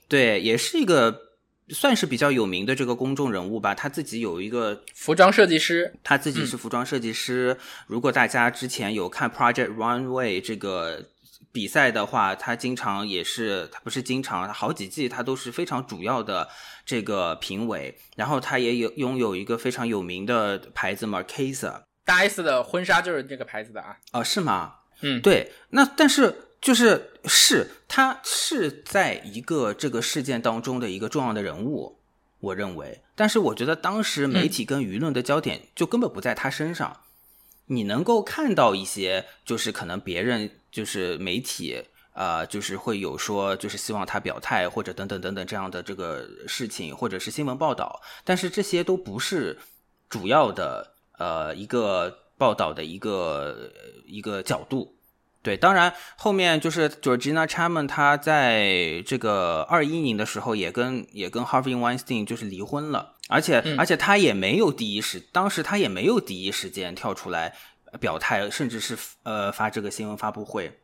[0.08, 1.20] 对，也是一个
[1.68, 3.76] 算是比较有名的这个公众人物吧。
[3.76, 7.56] 他自己有一个服装设计师，他自己是服装设计师。
[7.86, 11.10] 如果大家之前有看 Project Runway 这个。
[11.50, 16.48] 比赛的话，他经常也是，他不是经常，好几季他都是非常主要的
[16.84, 17.98] 这个评委。
[18.16, 23.96] 然后他也有拥有一个非常有名的牌子 Marquesa，大 S 的婚纱就是这个牌子的啊。
[24.12, 24.74] 哦，是吗？
[25.00, 25.52] 嗯，对。
[25.70, 31.98] 那但是就是是他是在一个这个事件当中的一个重要的人物，
[32.40, 33.02] 我认为。
[33.14, 37.00] 但是我觉得当时媒体跟舆论的焦点就根本不在他身上。
[37.68, 41.85] 你能够看到一些，就是可能别人就是媒体。
[42.14, 49.57] 呃，就是会有说，就是希望他表态或者等等等等这样的这个事情，或者是新闻报道，但是这些都不是
[50.09, 53.70] 主要的呃一个报道的一个
[54.04, 54.96] 一个角度。
[55.42, 67.54] 对，当然后面就是 Georgina Chapman，他在这个二一年的时候也跟也跟 Harvey Weinstein 就是离婚了，而且而且他也没有第一时，当时他也没有第一时间跳出来
[68.00, 70.80] 表态，甚至是呃发这个新闻发布会。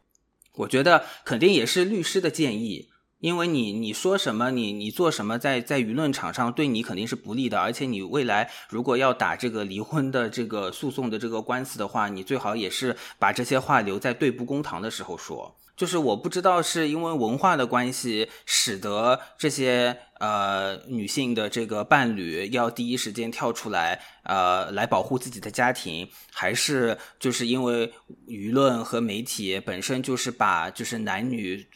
[0.57, 15.57] 我觉得肯定也是律师的建议，因为你你说什么，你你做什么，在在舆论场上对你肯定是不利的，而且你未来如果要打这个离婚的这个诉讼的这个官司的话，你最好也是把这些话留在对簿公堂的时候说。
[15.77, 27.93] 就是我不知道是因为文化的关系，使得这些呃女性的这个伴侣要第一时间跳出来，呃，来保护自己的家庭，还是就是因为
[28.29, 31.67] 舆论和媒体本身就是把就是男女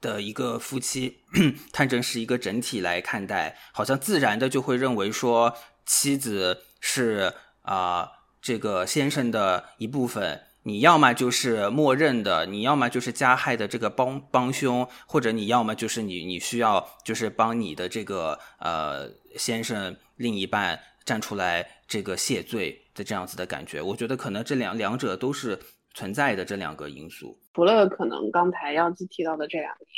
[0.00, 1.18] 的一个夫妻
[1.72, 8.08] 看成是一个整体来看待，好像自然的就会认为说妻子是啊
[8.40, 10.42] 这个先生的一部分。
[10.70, 23.82] 你要么就是默认的，你要么就是加害的这个帮帮凶，或者你要么就是你你需要就是帮你的这个呃先生另一半站出来这个谢罪的这样子的感觉。
[23.82, 25.58] 我觉得可能这两两者都是
[25.92, 27.36] 存在的这两个因素。
[27.52, 29.88] 除了可能刚才耀基提到的这两点，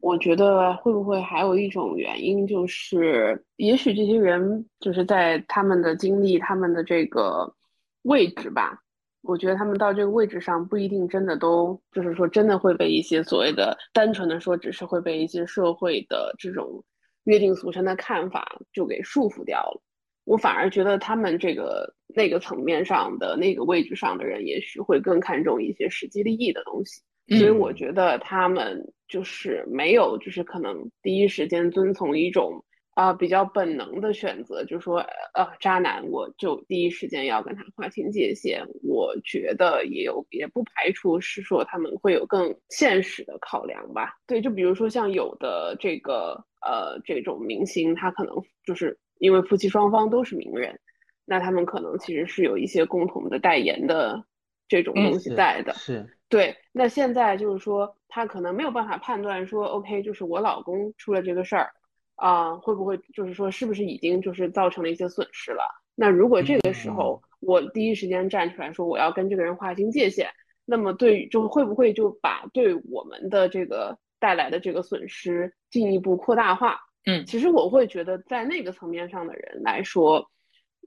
[0.00, 7.54] 我觉得会不会还有一种原因，就是也许这些人就是在他们的经历、他们的这个
[8.02, 8.82] 位置吧。
[9.22, 16.82] 我觉得他们到这个位置上不一定真的都，就是说真的会被一些所谓的单纯的说，只是会被一些社会的这种
[17.24, 19.82] 约定俗成的看法就给束缚掉了。
[20.24, 27.02] 我反而觉得他们这个那个层面上的那个位置上的人，也许会更看重一些实际利益的东西。
[27.38, 32.64] 所以我觉得他们就是没有，就是可能第一时间遵从一种。
[33.00, 34.98] 啊，比较本能的选择，就是说，
[35.32, 38.62] 呃，渣男，我就第一时间要跟他划清界限。
[38.82, 44.18] 我觉得也有，也不排除是说他们会有更现实的考量吧。
[44.26, 48.36] 对，就比如说像有的这个，呃，这种明星，他可能
[48.66, 50.78] 就是因为夫妻双方都是名人，
[51.24, 54.22] 那他们可能其实是有一些共同的代言的
[54.68, 55.72] 这种东西在的。
[55.72, 56.54] 是对。
[56.70, 61.72] 那现在就是说，他可能没有办法判断说，OK，就是我老公出了这个事儿。
[62.20, 65.62] 啊，会不会就是说，是不是已经就是造成了一些损失了？
[65.94, 70.30] 那如果这个时候我第一时间站出来说我要跟这个人划清界限，
[70.66, 76.78] 那么对，就会不会就把对我们的这个带来的这个损失进一步扩大化？
[77.06, 80.30] 嗯，其实我会觉得，在那个层面上的人来说，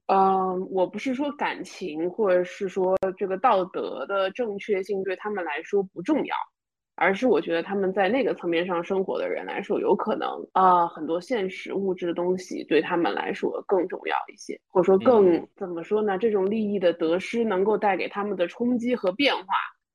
[0.05, 6.35] 嗯，我不是说感情或者是说这个道德的正确性对他们来说不重要。
[6.95, 16.17] 而是我觉得他们在那个层面上生活的人来说，有可能啊，很多现实物质的东西对他们来说更重要一些，或者说更怎么说呢？
[16.17, 19.43] 这种利益的得失能够带给他们的冲击和变化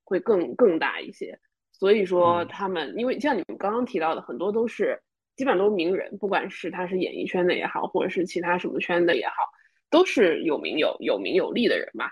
[0.05, 1.39] 会更更大一些。
[1.71, 5.01] 所以说他们，因为像你们刚刚提到的，很多都是
[5.37, 9.35] 基本上都是名人，不管是他是演艺圈的也好，或者是其他什么圈的也好，
[9.89, 12.07] 都是有名有有名有利的人嘛。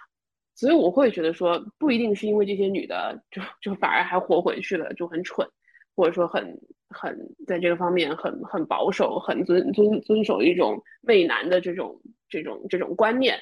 [0.57, 5.47] 所以我会觉得说，不一定是因为这些女的就就反而还活回去了，就很蠢，
[5.95, 7.15] 或者说很很
[7.47, 13.39] 在这个方面很很保守，很遵遵遵守一种媚男的这种这种这种观念。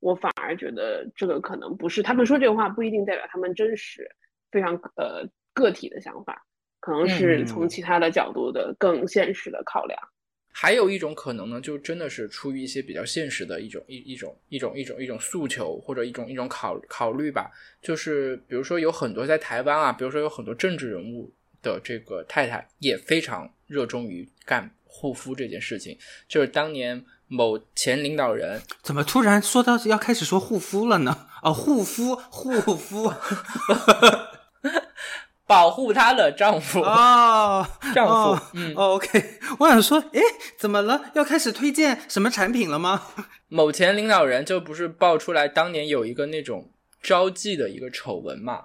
[0.00, 4.06] 我反而觉得这个可能不是他们说这个话不一定代表他们真实
[4.50, 5.24] 非常呃
[5.54, 6.44] 个体的想法，
[6.80, 9.98] 可能是从其他的角度的更现实的考量。
[10.58, 17.50] 还有一种可能呢，就真的是出于一些比较现实的一种一一种一种一种一种诉求或者一种一种考考虑吧。
[17.82, 25.94] 就是比如说有很多在台湾啊，比如说有很多政治人物的这个太太也非常热衷于干护肤这件事情。
[26.26, 31.26] 就是当年某前领导人怎么突然说到要开始说护肤了呢？
[31.42, 33.12] 哦，护肤护肤。
[35.46, 37.62] 保护她的丈夫啊，
[37.94, 38.06] 丈
[38.36, 39.38] 夫，嗯，OK。
[39.58, 40.20] 我想说，诶，
[40.58, 41.10] 怎么了？
[41.14, 43.02] 要开始推荐什么产品了吗？
[43.48, 48.64] 某前领导人就不是爆出来当年有一个那种招妓的一个丑闻嘛，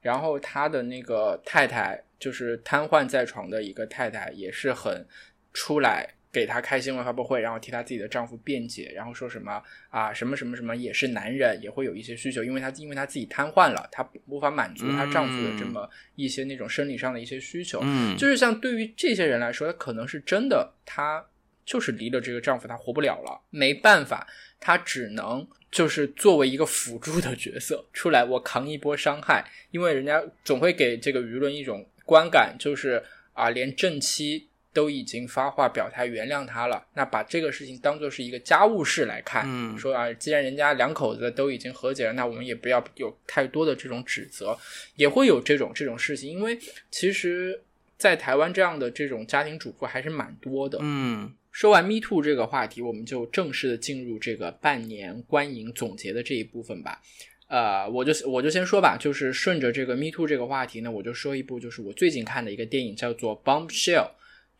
[0.00, 5.06] 然后他的那个太太就是瘫痪在床的一个太太，也是很
[5.52, 6.14] 出来。
[6.32, 17.80] 给她开新闻发布会，然后替她自己的丈夫辩解，然后说什么啊什么什么什么也是男人，也会有一些需求，因为她因为她自己瘫痪了，她无法满足她丈夫的这么一些那种生理上的一些需求。
[17.82, 21.22] 嗯，就是像对于这些人来说，她可能是真的，她
[21.66, 24.26] 就是离了这个丈夫，她活不了了，没办法，
[24.58, 33.02] 她只能就是作为一个辅助的角色出来，我扛一波伤害，因为人家总会给这个舆论一种观感，就是
[33.32, 39.78] 啊，连正妻都已经发话表态原谅他了，那把这个事情当做是一个家务事来看，嗯。
[39.78, 44.56] 说啊，既然人家两口子都已经和解了，那我们也不要有太多的这种指责，
[44.96, 46.58] 也会有这种这种事情，因为
[46.90, 47.62] 其实，
[47.96, 51.32] 在台湾这样的这种家庭主妇还是蛮多的，嗯。
[51.50, 57.02] 说完 Me Too 这个话题，我们就正式的进入这个半年观影总结的这一部分吧。
[57.46, 64.06] 呃，我就我就先说吧，就是顺着这个 Me Too 这个话题呢，我就说一部就是我最近看的一个电影，叫做《Bombshell》，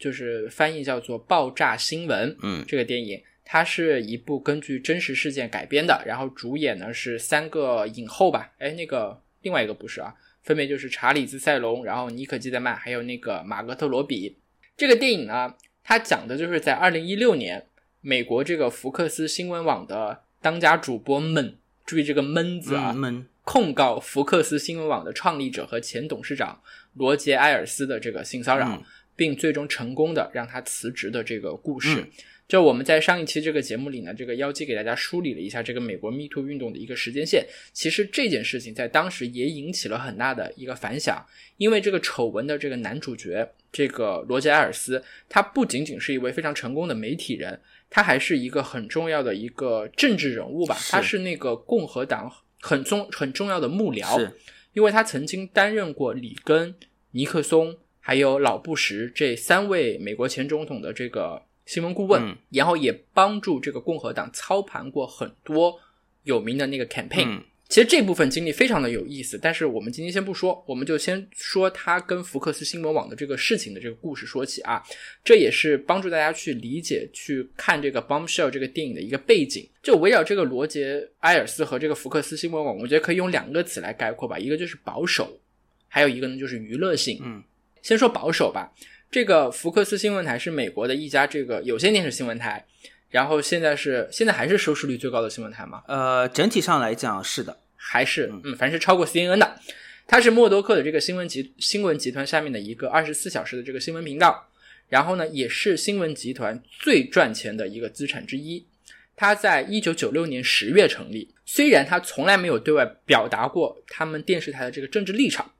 [0.02, 2.30] 就是翻译叫做《爆炸新闻》。
[2.42, 14.36] 嗯这个电影它是一部根据真实事件改编的，然后主演呢是三个影后吧，哎，那个另外一个不是啊，分别就是查理兹塞隆，然后妮可基德曼，还有那个马格特罗比。
[14.76, 17.66] 这个电影呢，它讲的就是在二零一六年，
[18.00, 26.62] 美国这个福克斯新闻网的当家主播们，注意这个“闷”字啊，嗯控告福克斯新闻网的创立者和前董事长
[26.94, 28.82] 罗杰·埃尔斯的这个性骚扰，嗯
[29.22, 32.00] 并最终成功的让他辞职的这个故事。
[32.00, 32.10] 嗯
[32.48, 37.46] 就我们在上一期这个节目里呢，这个妖姬给大家梳理了一下这个美国 Me Too 运动的一个时间线。
[37.72, 41.24] 其实这件事情在当时也引起了很大的一个反响，
[41.56, 47.58] 因为这个丑闻的这个男主角这个罗杰·埃尔斯，他不仅仅是一位非常成功的媒体人，
[47.88, 50.74] 他还是一个很重要的一个政治人物吧。
[50.74, 54.30] 是他是那个共和党很重很重要的幕僚，
[54.74, 56.74] 因为他曾经担任过里根、
[57.12, 65.78] 尼克松还有老布什这三位美国前总统的这个新闻顾问，嗯然后也帮助这个共和党操盘过很多
[66.24, 67.26] 有名的那个 campaign。
[67.26, 74.82] 嗯其实这部分经历非常的有意思，但是我们今天先不说，我们就先说他跟福克斯新闻网的这个事情的这个故事说起啊，
[75.24, 79.66] 这也是帮助大家去理解、去看这个《Bombshell》这个电影的一个背景。
[79.82, 85.40] 就围绕这个罗杰·埃尔斯和这个福克斯新闻网，我觉得可以用两个词来概括吧，一个就是保守，
[85.88, 87.22] 还有一个呢就是娱乐性。
[87.24, 87.42] 嗯
[87.82, 88.72] 先说保守吧，
[89.10, 92.64] 这个福克斯新闻台是美国的一家这个有线电视新闻台，
[93.10, 95.82] 然后现在是现在还是收视率最高的新闻台吗？
[95.88, 99.58] 呃，整体上来讲是的，还是嗯，反正是超过 CNN 的。
[100.06, 104.48] 它是默多克的这个新闻集新闻集团下面的一个二十四小时的这个新闻频道，
[104.88, 108.66] 然后呢，也是新闻集团最赚钱的一个资产之一。
[109.14, 115.52] 它在一九九六年十月成立，虽然它从来没有对外表达过他们电视台的这个政治立场，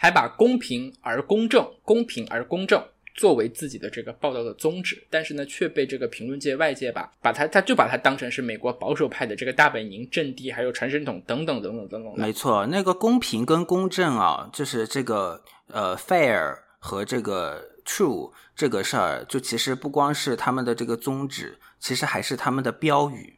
[0.00, 2.82] 还把公平而公正、公平而公正
[3.14, 12.14] 作为自己的这个报道的宗旨，但是呢，却被这个评论界外界吧，把它他就把它当成是美国保守派的这个大本营、阵地，还有传声筒等等等等等等。
[12.16, 23.36] 没错，那个公平跟公正啊，就是这个呃 fair 和这个 true 这个事儿，就其实不光是他们的这个宗旨，其实还是他们的标语。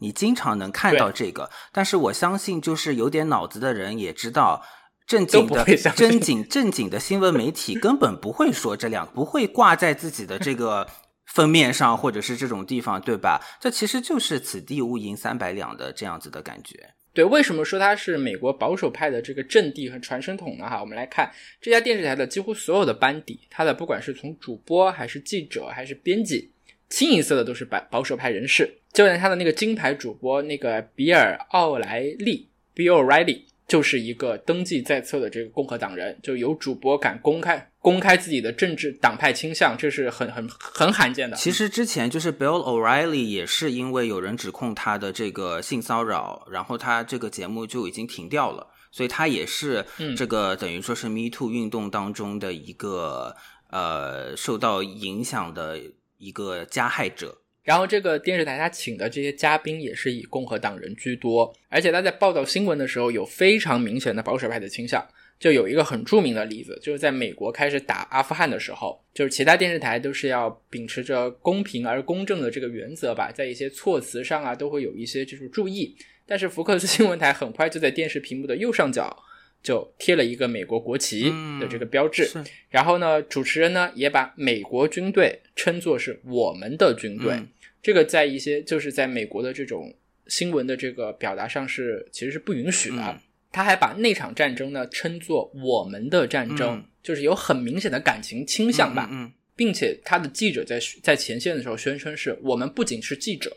[0.00, 4.62] 你经常能看到这个，但是我相信，就是有点脑子的人也知道，
[5.06, 10.86] 正经的正经正经的新闻媒体 根本不会说这两，不会挂在自己的这个
[11.26, 13.40] 封面上，或者是这种地方，对吧？
[13.60, 16.94] 这其实就是此地无银三百两的这样子的感觉。
[17.14, 20.66] 对，为什么说它是美国保守派的这个阵地和传声筒呢？
[20.66, 21.30] 哈，我们来看
[21.60, 26.50] 这家电视台的几乎所有的班底，它的不管是从主播还是记者还是编辑，
[26.88, 28.78] 清一色的都是保保守派人士。
[28.94, 33.42] 就连他的那个金牌主播那个比尔奥莱利 （Bill O'Reilly）
[33.72, 41.34] 就是一个登记在册的这个共和党人，就有主播敢公开公开自己的政治党派倾向，这是很很很罕见的。
[41.38, 53.34] 其实之前就是 Bill O'Reilly 也是因为有人指控他的这个性骚扰，然后他这个节目就已经停掉了，所以他也是嗯这个等于说是 Me Too 运动当中的一个
[53.70, 55.80] 呃受到影响的
[56.18, 57.38] 一个加害者。
[57.62, 65.06] 然后这个电视台他请的这些嘉宾也是以共和党人居多，而且他在报道新闻的时候有非常明显的保守派的倾向。
[65.38, 75.96] 就有一个很著名的例子，就是在美国开始打阿富汗的时候，就是其他电视台都是要秉持着公平而公正的这个原则吧，在一些措辞上啊都会有一些就是注意。
[76.24, 79.16] 但是福克斯新闻台很快就在电视屏幕的右上角
[79.62, 82.42] 就贴了一个美国国旗的这个标志，是。
[82.68, 87.48] 然后呢，主持人呢也把美国军队称作是我们的军队，嗯。
[87.82, 89.94] 这个在一些就是在美国的这种
[90.26, 93.02] 新闻的这个表达上是其实是不允许的。
[93.02, 93.18] 嗯。
[93.50, 96.84] 他还把那场战争呢称作我们的战争，嗯。
[97.02, 99.10] 就是有很明显的感情倾向吧，
[99.54, 103.56] 并且他的记者在在前线的时候宣称是我们不仅是记者，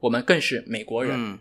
[0.00, 1.14] 我们更是美国人。
[1.16, 1.38] 嗯。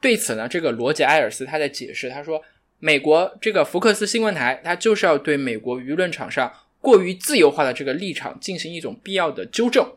[0.00, 2.42] 对此呢，这个罗杰·埃尔斯他在解释，他说，
[2.78, 9.90] 美国这个福克斯新闻台，它就是要对美国舆论场上过于自由化的这个立场进行一种必要的纠正。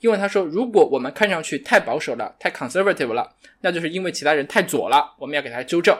[0.00, 5.98] 因为他说，如果我们看上去太保守了、太 conservative 了，那就是因为其他人太左了，我们要给他纠正。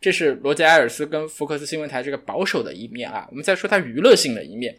[0.00, 3.26] 这是罗杰·埃尔斯跟福克斯新闻台这个保守的一面啊。
[3.30, 4.74] 我们再说他娱乐性的一面。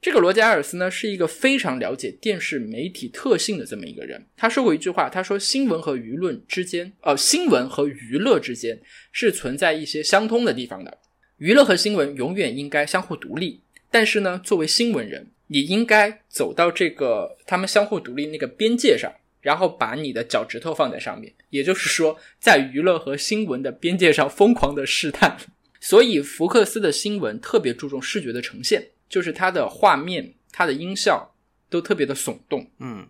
[0.00, 4.24] 这个罗杰·埃尔斯呢，是一个非常了解电视媒体特性的这么一个人。
[4.36, 8.80] 他说过一句话，他说：“新闻和舆论之间，呃，新闻和娱乐之间
[9.10, 10.98] 是存在一些相通的地方的。
[11.38, 13.60] 娱乐和新闻永远应该相互独立。
[13.90, 25.36] 但是呢，作为新闻人，你应该走到这个他们相互独立那个边界上，然后把你的脚趾头放在上面，也就是说，在娱乐和新闻的边界上疯狂的试探。
[25.80, 31.34] 所以，福克斯的新闻特别注重视觉的呈现。”就是它的画面、它的音效
[31.70, 33.06] 都特别的耸动，嗯，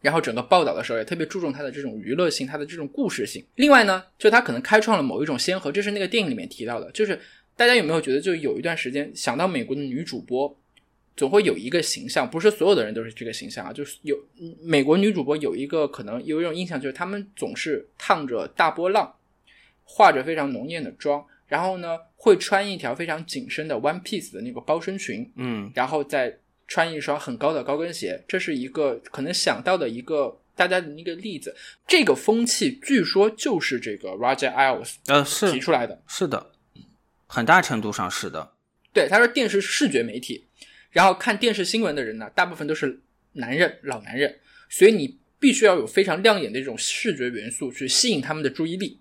[0.00, 3.44] 然后整个报道的时候也特别注重它的这种娱乐性、它的这种故事性。
[3.56, 6.90] 另外呢，就它可能开创了某一种先河，这是那个电影里面提到的。
[6.92, 7.20] 就是
[7.56, 10.56] 大家有没有觉得，就有一段时间想到美国的女主播，
[11.16, 14.16] 总会有一个形象，不是所有的人都是这个形象啊，就是有
[14.62, 19.14] 美国女主播有一个可能有一种印象，就是她们总是烫着大波浪，
[19.84, 21.24] 化着非常浓艳的妆。
[21.48, 31.54] 然后呢，会穿一条非常紧身的 one piece 的那个包身裙，嗯，然后再穿一双很高的高跟鞋，这是一个可能想到的一个大家的一个例子。
[31.86, 36.50] 这个风气据说就是这个 Roger Ailes 呃是提出来的，是的，
[37.26, 38.52] 很大程度上是的。
[38.92, 40.46] 对，他说电视视觉媒体，
[40.90, 43.00] 然后看电视新闻的人呢，大部分都是
[43.34, 48.98] 男人，老男人，所以你必须要有非常亮眼的这种视觉元素去吸引他们的注意力。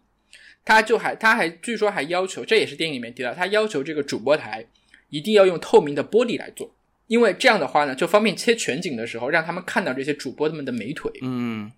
[0.65, 4.65] 他就还，他还据说还要求，这也是电影里面提到，他要求这个主播台
[5.09, 11.11] 一定要用透明的玻璃来做，因为这样的话呢，就方便切全景的时候，让他们看到这些主播他们的美腿。
[11.21, 11.71] 嗯，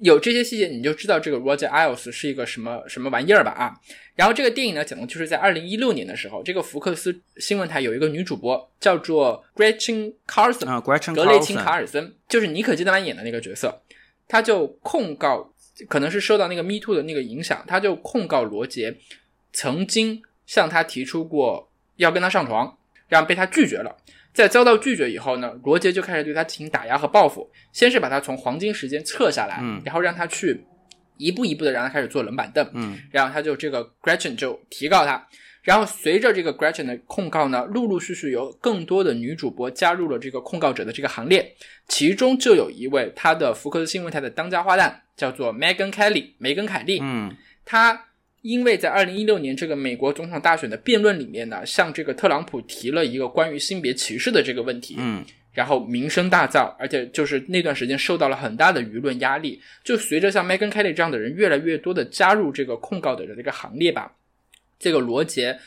[0.00, 3.76] 有这些细节，你就知道这个 Roger Ailes 是一个什么什么玩意儿吧啊。
[4.16, 13.80] 然后这个电影呢，讲的就是在二零一六年的时候，这个福克斯新闻台有一个女主播叫做 Gretchen Carlson 啊，Gretchen 格雷钦卡尔森，就是尼可基德曼演的那个角色，
[14.26, 15.54] 他就控告。
[15.86, 18.96] 可能是受到那个 Me Too 的那个影响，他就控告罗杰
[19.52, 22.76] 曾经向他提出过要跟他上床，
[23.08, 23.96] 然后被他拒绝了。
[24.34, 27.50] 在遭到拒绝以后呢，罗杰就开始对他进行打压和报复。
[27.72, 30.64] 先是把他从黄金时间撤下来，嗯，然后让他去
[31.16, 35.26] 一步一步的让他开始坐冷板凳，嗯，然后他就这个 Gretchen 就提告他。
[35.62, 41.54] 然后随着这个 Gretchen 的控告呢，陆陆续续有更多的女主播加入了这个控告者的这个行列，
[41.88, 44.94] 其中就有一位她的福克斯新闻台的当家花旦。
[45.18, 47.00] 叫做 Megan Kelly，梅根凯利。
[47.02, 47.34] 嗯，
[47.64, 48.04] 她
[48.42, 54.94] 因为在二零一六年这个美国总统大选的辩论里面呢，向这个特朗普提了一个关于性别歧视的这个问题。
[54.96, 59.60] 嗯，然后名声大噪，而且就是那段时间受到了很大的舆论压力。
[59.82, 64.12] 就随着像 Megan Kelly 这样的人越来越多的加入这个控告的这个行列吧，
[64.78, 65.58] 这个罗杰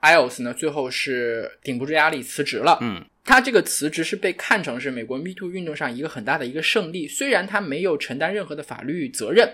[0.00, 2.78] Iles 呢，最后是顶不住压力辞职了。
[2.80, 3.04] 嗯。
[3.28, 9.52] 他这个辞职是被看成是美国 Me Too 运动上一个很大的一个胜利，虽然他没有承担任何的法律责任，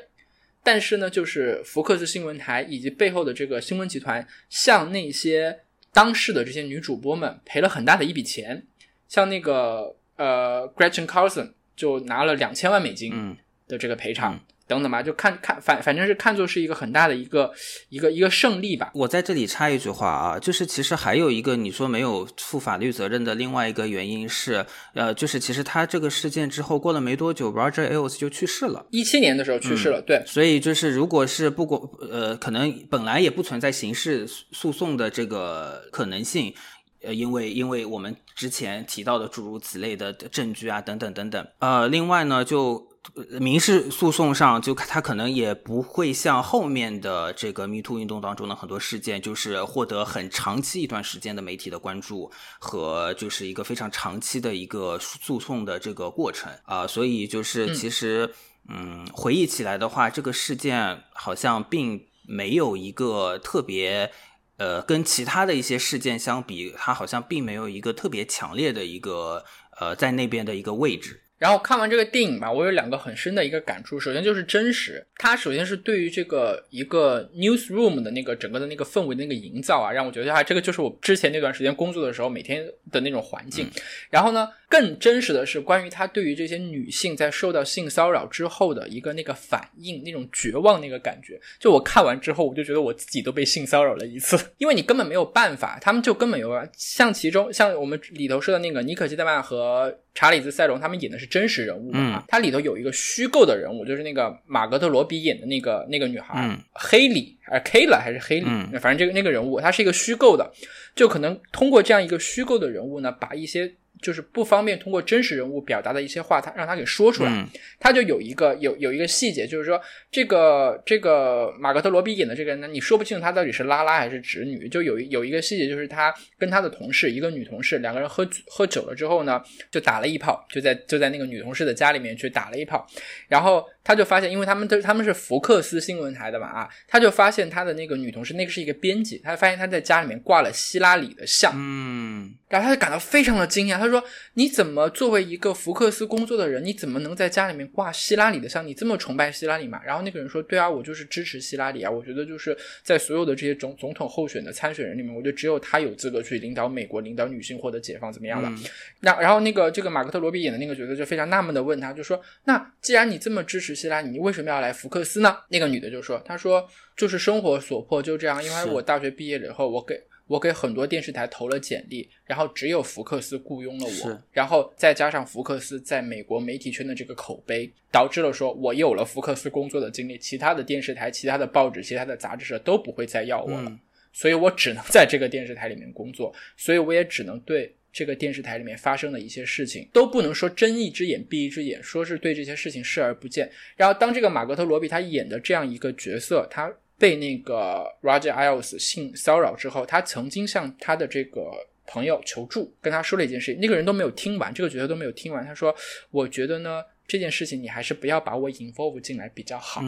[0.62, 8.62] 但是呢，就是福克斯新闻台以及背后的这个新闻集团向那些当事的这些女主播们赔了很大的一笔钱，
[9.08, 14.38] 像那个呃 Gretchen Carlson 就拿了两千万美金的这个赔偿。
[14.72, 17.52] 等等吧，就看看反反正是看作是一个很大的一个
[17.90, 18.90] 一个一个胜利吧。
[18.94, 24.64] 我在这里插一句话啊，就是其实还有一个你说没有负法律责任的另外一个原因是，
[24.94, 30.00] 呃，就是其实他这个事件之后过了没多久，Roger Ailes 就去世了，一七年的时候去世了。
[30.00, 36.54] 对，所以就是如果是不管呃，可能本来也不存在刑事诉讼的这个可能性，
[37.02, 41.46] 呃，因为因为我们之前提到的诸如此类的证据啊，等等等等。
[41.58, 42.91] 呃，另外呢就。
[43.40, 52.30] 民事诉讼上，就他可能也不会像后面的这个 Me Too 运动当中的很多事件，就是获得很长期一段时间的媒体的关注
[52.60, 56.86] 和就是一个非常长期的一个诉讼的这个过程啊。
[56.86, 58.32] 所以就是其实，
[58.68, 64.12] 嗯，回忆起来的话，这个事件好像并没有一个特别，
[64.58, 69.44] 呃，跟其他的一些事件相比，它好像并没有一个特别强烈的一个
[69.80, 71.18] 呃在那边的一个位置。
[71.42, 73.98] 然后看完这个电影吧，我有两个很深的一个感触。
[73.98, 83.68] 首先就是真实，它首先是对于这个一个 newsroom 的那个整个的那个氛围的那个营造啊，让我觉得啊，这个就是我之前那段时间工作的时候每天的那种环境。
[84.08, 91.40] 然后呢，更真实的是关于他对于这些女性在受到性骚扰之后的一个那个反应，那种绝望那个感觉。
[91.58, 99.98] 就我看完之后，我就觉得我自己都被性骚扰了一次， 因为你根本没有办法，他们就根本有像其中像我们里头说的那个尼可基德曼和。
[100.14, 102.22] 查理兹·塞隆他们演的是真实人物嘛？
[102.28, 108.46] 它里头有一个虚构的人物，就是那个马格特·罗比演的那个那个女孩，黑里还是 K 了还是黑里？
[108.78, 110.52] 反正这个那个人物，他是一个虚构的，
[110.94, 113.72] 就可能通过这样一个虚构的人物呢，把一些
[114.02, 117.30] 就是不方便通过真实人物表达的一些话，他让他给说出来。
[117.30, 117.46] 嗯
[117.78, 119.80] 他就有一个有有一个细节，就是说
[120.10, 124.68] 这个这个马格特罗比演的这个人呢，你说不清楚他到底是拉拉还是直女。
[124.68, 132.86] 就有有一个细节，就是他跟他的同事，一个女同事，两个人喝喝酒了之后呢，就打了一炮，就在就在那个女同事的家里面去打了一炮，
[133.28, 144.04] 然后他就发现，因为他们都他们是福克斯新闻台的嘛啊，他就发现他的那个女同事，那个是一个编辑，他发现他在家里面挂了希拉里的像，嗯然后他就感到非常的惊讶，他说
[144.34, 148.66] ：“你怎么作为一个福克斯工作的人，你怎么能在家里面挂希拉里的像？
[148.66, 158.64] 你这么崇拜希拉里嘛？”然后那个人说：“对啊，我就是支持希拉里啊，我觉得就是在所有的这些总总统候选的参选人里面，我觉得只有他有资格去领导美国，领导女性获得解放，怎么样的？”嗯
[159.00, 168.42] 那然后那个这个马克特罗比演的那个角色就非常纳闷的问他，就说：“那既然你这么支持希拉里，你为什么要来福克斯呢？”那个女的就说：“她说就是生活所迫，就这样。
[168.42, 183.68] 因为我大学毕业了以后，我给我给很多电视台投了简历，然后只有福克斯雇佣了我，然后再加上福克斯在美国媒体圈的这个口碑，导致了说我有了福克斯工作的经历，其他的电视台、其他的报纸、其他的杂志社都不会再要我了。
[183.68, 183.78] 嗯
[184.14, 193.50] 所以我只能在这个电视台里面工作，所以我也只能对这个电视台里面发生的一些事情都不能说睁一只眼闭一只眼，说是对这些事情视而不见。
[193.76, 201.52] 然后当这个马格特罗比他演的这样一个角色，他被那个 Roger Ailes 性骚扰之后，他曾经向他的这个。
[201.84, 205.44] 朋友求助，跟他说了一件事情，那个人都没有听完，这个角色都没有听完。
[205.44, 205.74] 他说
[206.12, 209.82] ：“我觉得呢，这件事情你还是不要把我 involve 进来比较好。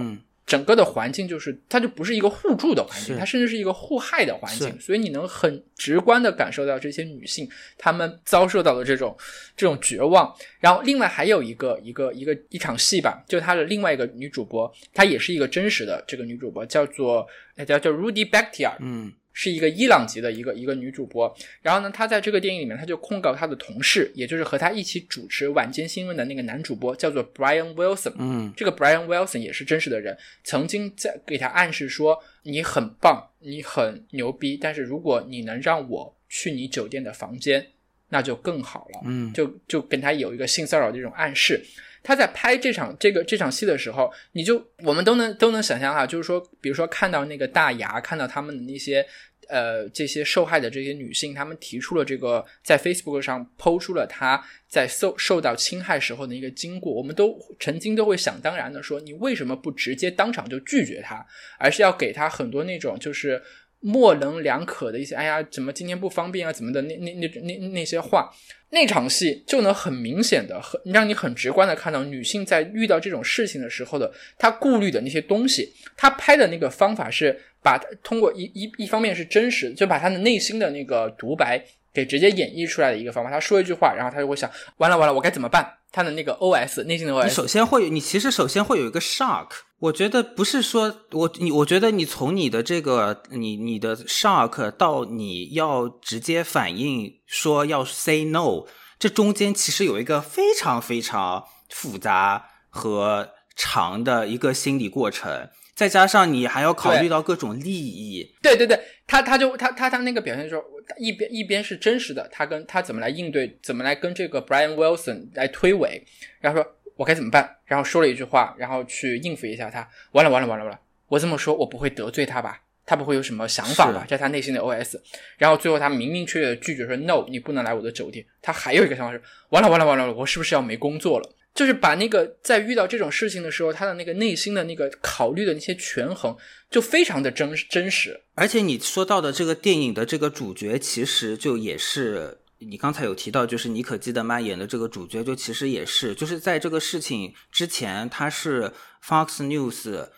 [0.46, 9.16] 整个的环境就是，它就不是一个互助的环境，它甚至是一个互害的环境，所以你能很直观的感受到这些女性她们遭受到的这种
[9.56, 10.34] 这种绝望。
[10.60, 17.26] 然后另外还有一个一个一个一场戏吧，就她的另外一个女主播，她也是一个真实的这个女主播，叫做
[17.56, 21.30] 呃叫叫 Rudy Bakhtiar，嗯是一个伊朗籍的一个一个女主播。
[21.60, 28.14] 然后呢，她在这个电影里面，她就控告她的同事，也就是和她一起主持晚间新闻的那个男主播，叫做 Brian Wilson。
[28.16, 37.66] 嗯这个 Brian Wilson 也是真实的人，曾经在给他暗示说你很棒，你很牛逼，但是如果你能让我去你酒店的房间，
[38.08, 39.00] 那就更好了。
[39.04, 41.60] 嗯就就跟他有一个性骚扰的这种暗示。
[42.04, 49.04] 他在拍这场这个这场戏的时候，你就我们都能都能想象哈，就是说，比如说看到那个大牙，看到他们的那些
[49.48, 61.26] 呃这些受害的这些女性，她们提出了这个在 Facebook 上抛出了她在受受到侵害时候的一个经过，我们都曾经都会想当然的说，你为什么不直接当场就拒绝她，
[61.58, 63.42] 而是要给她很多那种就是。
[63.86, 68.30] 模棱两可的一些，哎呀，怎么今天不方便啊，怎么的那那那那那些话，
[68.70, 75.70] 那场戏就能很明显的、很让你很直观的看到女性在遇到这种事情的时候的她顾虑的那些东西。
[75.98, 81.62] 她拍的那个方法是把通过一一一方面是真实，就把她的内心的那个独白
[81.92, 83.30] 给直接演绎出来的一个方法。
[83.30, 85.70] 她说一句话，然后她就会想，完了完了，我该怎么办？
[85.94, 89.46] 她的那个 OS 内心的 OS，你首先会有，你其实首先会有一个 shock。
[89.78, 98.64] 我觉得不是说我你，我觉得你从你的这个你你的 shock 到你要直接反应说要 say no，
[98.98, 108.34] 这中间其实有一个非常非常复杂和长的一个心理过程，再加上你还要考虑到各种利益。
[108.42, 110.60] 对对对，他他就他他他那个表现说，
[110.98, 116.00] 一边一边是真实的，他跟他怎么来应对，怎么来跟这个 Brian Wilson 来推诿，
[116.40, 122.60] 然后说我该怎么办，然后说了一句话，然后去应付一下他，完了完了完了完了，我这么说我不会得罪他吧？
[122.86, 124.02] 他不会有什么想法吧？
[124.02, 124.96] 是这是他内心的 OS。
[125.38, 128.24] 然后最后他明明确确的拒绝说 No，你不能来我的酒店。
[128.42, 131.34] 他还有一个想法是，完了完了完了，我是不是要没工作了？
[131.54, 136.36] 就是把那个在遇到这种事情的时候，他的那个内心的那个考虑的那些权衡，
[136.68, 138.20] 就非常的真真实。
[138.34, 148.72] 而且你说到的这个电影的这个主角，其实就也是你刚才有提到，就是妮可基德曼演的这个主角，就其实也是，就是在这个事情之前，他是
[149.06, 150.08] Fox News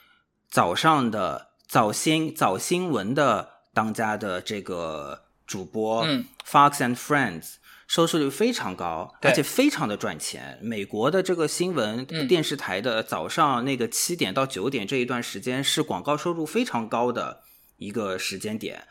[0.49, 7.57] 早上的早新早新闻的当家的这个主播，嗯，Fox and Friends。
[7.87, 10.59] 收视率非常高，而且非常的赚钱。
[10.61, 17.43] 美国的这个新闻嗯电视台的早上那个七点到九点这一段时间是广告收入非常高的
[17.76, 18.84] 一个时间点。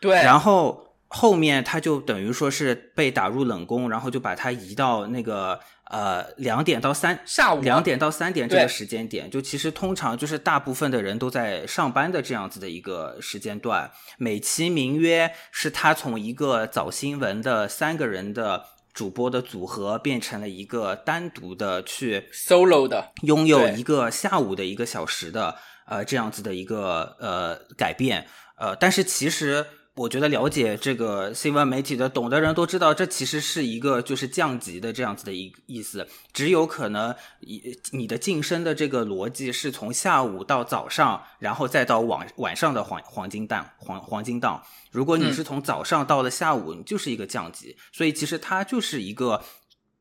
[0.00, 5.58] 对，然后后面他就等于说是被打入冷宫，然后就把它移到那个
[5.90, 28.26] 呃两点到三下午两点到三点这个时间点，就其实通常就是大部分的人都在上班的这样子的一个时间段，美其名曰是他从一个早新闻的三个人的主播的组合变成了一个单独的去 solo 的，拥有一个下午的一个小时的呃这样子的一个呃改变，
[28.56, 29.64] 呃，但是其实
[29.98, 36.06] 我觉得了解这个新闻媒体的懂的人都知道，这其实是一个就是降级的这样子的一意思。
[36.32, 44.62] 只有可能你你的晋升的这个逻辑是从下午到早上，然后再到晚晚上的黄黄金档黄黄金档。
[44.92, 47.76] 如果你是从早上到了下午，你就是一个降级。
[47.92, 49.42] 所以其实它就是一个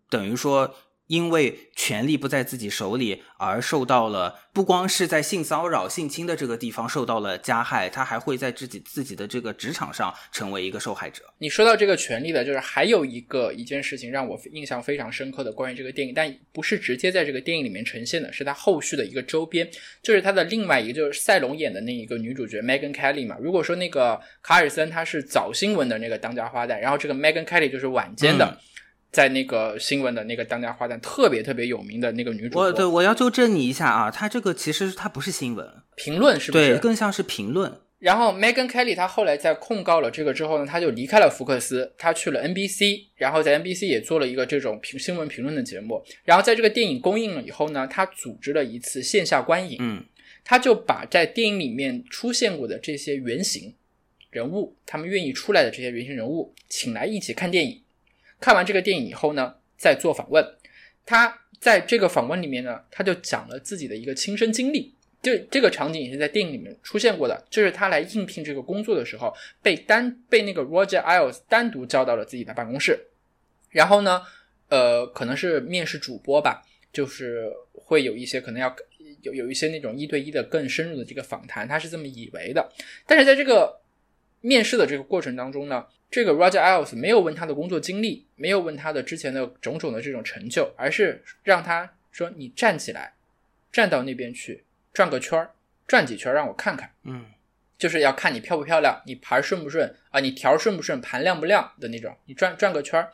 [0.10, 0.76] 等于说。
[1.08, 11.24] 因为权力不在自己手里，而受到了不光是在性骚扰、性侵的这个地方受到了加害，他还会在自己自己的这个职场上成为一个受害者。
[11.38, 19.70] 你说到这个权利的，就是还有一个一件事情让我印象非常深刻的关于这个电影，但不是直接在这个电影里面呈现的，是它后续的一个周边，
[20.02, 23.38] 就是它的另外一个就是赛隆演的那一个女主角 Megan Kelly 嘛。
[23.40, 28.60] 如果说那个卡尔森他是早新闻的那个当家花旦，然后这个 Megan Kelly 就是晚间的。
[29.18, 32.66] 在那个新闻的那个当家花旦，特别特别有名的那个女主播。
[32.66, 36.74] 我对我要纠正你一下啊，她这个其实她不是新闻评论，是不是？
[36.74, 37.82] 对，更像是评论。
[37.98, 46.04] 然后 Megan Kelly 她后来在控告了这个之后呢，她就离开了福克斯，她去了 NBC，然后在 NBC 也做了一个这种评新闻评论的节目。
[46.24, 50.06] 然后在这个电影公映了以后呢，她组织了一次线下观影，嗯，
[50.44, 53.74] 她就把在电影里面出现过的这些原型
[54.30, 57.82] 人物，他们愿意出来的这些原型人物，请来一起看电影。
[58.40, 60.46] 看完这个电影以后呢，再做访问。
[61.06, 64.94] 他在这个访问里面呢，他就讲了自己的一个亲身经历。
[65.20, 69.34] 就这个场景也是在电影里面出现过的，就是他来应聘这个工作的时候，
[69.64, 73.08] 被单被那个 Roger Ailes 单独叫到了自己的办公室。
[73.72, 74.22] 然后呢，
[74.70, 76.64] 呃，可能是面试主播吧，
[76.94, 78.74] 就是会有一些可能要
[79.24, 82.70] 有有一些那种一对一的更深入的这个访谈，他是这么以为的。
[83.08, 83.82] 但是在这个
[84.48, 85.86] 面试的这个过程当中呢。
[86.10, 93.12] 这个 Roger Ailes 没有问他的工作经历，没有问他的之前的种种的这种成就，而是让他说：“你站起来，
[93.74, 95.52] 站到那边去转个圈儿，
[95.86, 97.26] 转几圈让我看看。”嗯，
[97.78, 102.16] 就是要看你漂不漂亮，你盘顺不顺啊，你条顺不顺，盘亮不亮的那种。
[102.24, 103.12] 你转转个圈儿。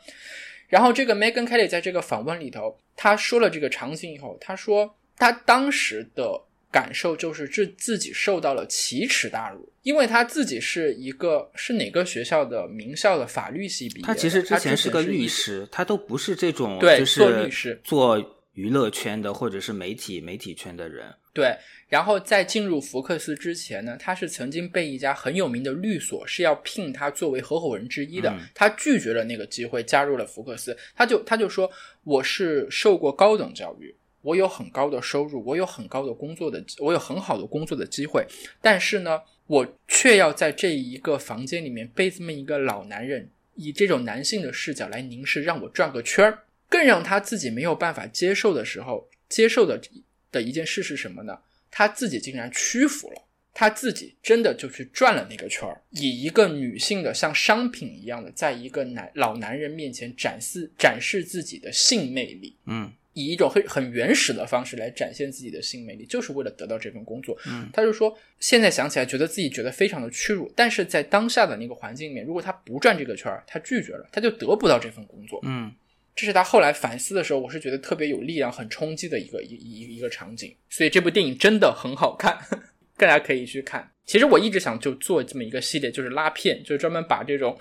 [0.68, 6.44] 然后这个 Megan Kelly 在这个访问里头，他说了这个场景以后，他说他当时的。
[6.74, 18.18] 感受就是自自己受到了奇耻大辱，因为他自己是一个是哪个学校的名校的法律系毕业，他其实之前是个律师，他都不是这种对做律师做
[18.54, 21.14] 娱乐圈的或者是媒体媒体圈的人。
[21.32, 21.56] 对，
[21.88, 30.76] 然后在进入福克斯之前呢，他是曾经被一家很有名的律所是要聘他作为合伙人之一的，他拒绝了那个机会，加入了福克斯。
[30.96, 31.70] 他就他就说
[32.02, 33.94] 我是受过高等教育。
[34.24, 38.26] 我有很高的收入，我有很高的工作的，我有很好的工作的机会，
[38.62, 46.38] 但是呢，我却要在这一个房间里面被这么一个老男人以这种男性的视角来凝视，让我转个圈儿。
[46.66, 49.80] 更让他自己没有办法接受的时候，接受的
[50.32, 51.38] 的一件事是什么呢？
[51.70, 53.22] 他自己竟然屈服了，
[53.52, 62.56] 他自己真的就去转了那个圈儿，以一个女性的像商品一样的，在一个男老男人面前展示展示自己的性魅力。
[62.64, 62.90] 嗯。
[63.14, 67.36] 以一种很很原始的方式来展现自己的性魅力，就是为了得到这份工作。
[67.46, 75.40] 嗯，他就说，现在想起来觉得自己觉得非常的屈辱，但是在当下的那个环境里面，如果他不转这个圈儿，他拒绝了，他就得不到这份工作。
[75.44, 75.72] 嗯，
[76.16, 80.54] 这是他后来反思的时候，我是觉得特别有力量、很冲击的一个一一一个场景。
[80.68, 82.36] 所以这部电影真的很好看，
[82.96, 83.88] 大家可以去看。
[84.04, 87.56] 其实我一直想就做这么一个系列，就是拉片，就是专门把这种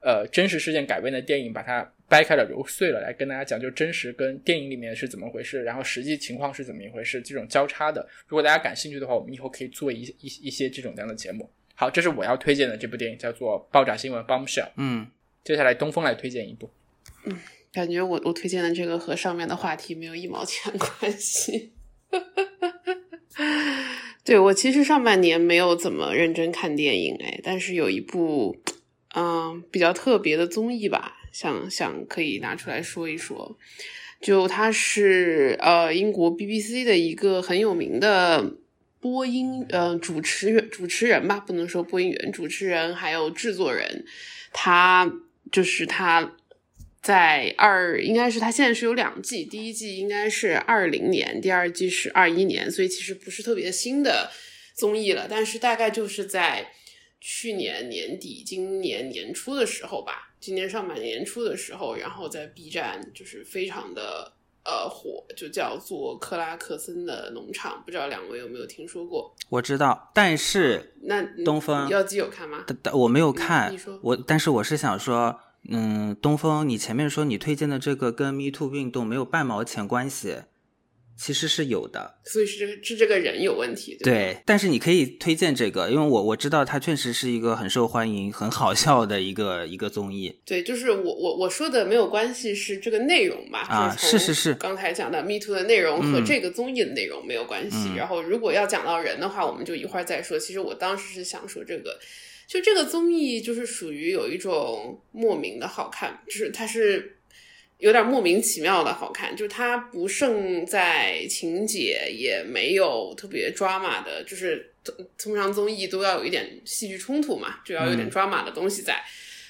[0.00, 1.92] 呃真实事件改编的电影把它。
[2.12, 8.06] 掰开了揉碎了来跟大家讲，就真实跟电影里面是怎么回事，然后实际情况是怎么一回事，这种交叉的。
[8.26, 11.48] 如果大家感兴趣的话，我们以后可以做一一一些这种这样的节目。
[11.74, 14.68] 好，这是我要推荐的这部电影，叫做《爆炸新闻》（Bombshell）。
[14.76, 15.06] 嗯，
[15.42, 16.68] 接下来东风来推荐一部。
[17.24, 17.34] 嗯，
[17.72, 21.72] 感觉我我推荐的这个和上面的话题没有一毛钱关系。
[24.22, 28.60] 对我其实上半年没有怎么认真看电影，哎，但是有一部
[29.14, 31.20] 嗯比较特别的综艺吧。
[31.32, 33.58] 想想可以拿出来说一说，
[34.20, 38.52] 就他是呃英国 BBC 的一个很有名的
[39.00, 44.04] 播音呃主持人主持人吧，不能说播音员，主持人还有制作人，
[44.52, 45.10] 他
[45.50, 46.36] 就是他
[47.00, 54.30] 在二应该是他现在是有两季，第一季应该是二零年，第二季是二一年，所以其实不是特别新的
[54.74, 56.68] 综艺了，但是大概就是在
[57.20, 60.31] 去年年底、今年年初的时候吧。
[60.42, 64.32] 今年上半年初的时候，然后在 B 站就是非常的
[64.64, 69.32] 呃火，就叫做克拉克森的农场，不知道两位有没有听说过？
[69.48, 72.66] 我知道，但是那东风要基有看吗？
[72.92, 73.72] 我没有看，
[74.02, 75.38] 我但是我是想说，
[75.68, 80.38] 嗯，东风，你前面说你推荐的这个跟 Me Too 运动没有半毛钱关系，
[81.22, 82.18] 其实是有的。
[82.24, 90.34] 所以是这个是这个人有问题，对对，但是你可以推荐这个，因为我我知道它确实是一个很受欢迎、很好笑的一个一个综艺。
[90.44, 93.60] 对，就是我我我说的没有关系，是这个内容吧？
[93.68, 97.76] 啊是是是是刚才讲的 Me Too 的内容和嗯这个综艺的内容没有关系。
[97.90, 100.36] 嗯然后如果要讲到人的话，我们就一会儿再说。
[100.36, 101.96] 其实我当时是想说这个，
[102.48, 107.18] 就这个综艺就是属于有一种莫名的好看，就是它是。
[107.82, 119.02] 有点莫名其妙的好看，就是它不胜在情节，也没有特别 drama 的，就是通通常综艺都要有一点戏剧冲突嘛，就要有点嗯 drama 的东西在，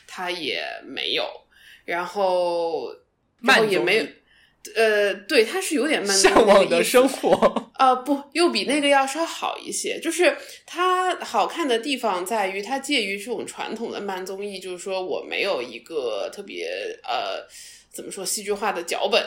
[0.06, 1.24] 它也没有，
[1.84, 2.88] 然后
[3.42, 4.06] 然后慢也没有，
[4.74, 7.70] 呃，对，它是有点慢向往的生活。
[7.74, 10.00] 啊、不，又比那个要稍好一些。
[10.00, 16.66] 就是它好看的地方在于，它介于这种传统的慢综艺，就是说我没有一个特别
[17.02, 17.44] 呃
[17.92, 19.22] 怎么说戏剧化的脚本，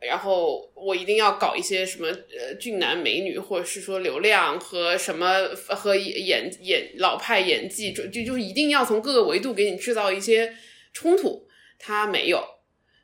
[0.00, 10.54] 然后我一定要搞一些什么呃俊男美女，或者是说流量和什么和演演老派演技，就就就一定要从各个维度给你制造一些
[10.92, 12.44] 冲突，他没有。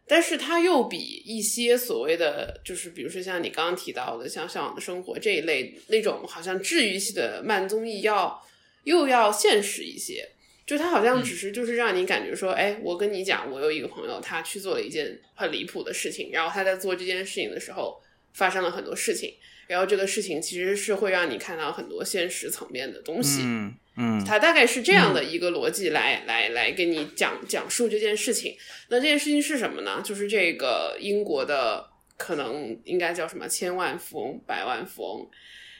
[0.06, 8.44] 但是他又比一些所谓的，就是比如说像你刚刚提到的，像《向往的生活》这一类那种好像治愈系的慢综艺要
[8.84, 10.28] 又要现实一些。
[10.66, 18.00] 就他好像只是就是让你感觉说，哎，我跟你讲，我有一个朋友，他去做了一件很离谱的事情，然后他在做这件事情的时候
[18.32, 19.34] 发生了很多事情，
[19.66, 23.42] 然后这个事情其实是会让你看到很多现实层面的东西。
[23.42, 28.56] 嗯嗯他大概是这样的一个逻辑来、来来给你讲讲述这件事情。
[28.88, 30.00] 那这件事情是什么呢？
[30.02, 35.30] 就是这个英国的可能应该叫什么千万富翁、百万富翁，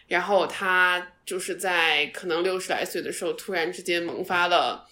[0.08, 4.88] 然后他就是在可能六十来岁的时候，突然之间萌发了。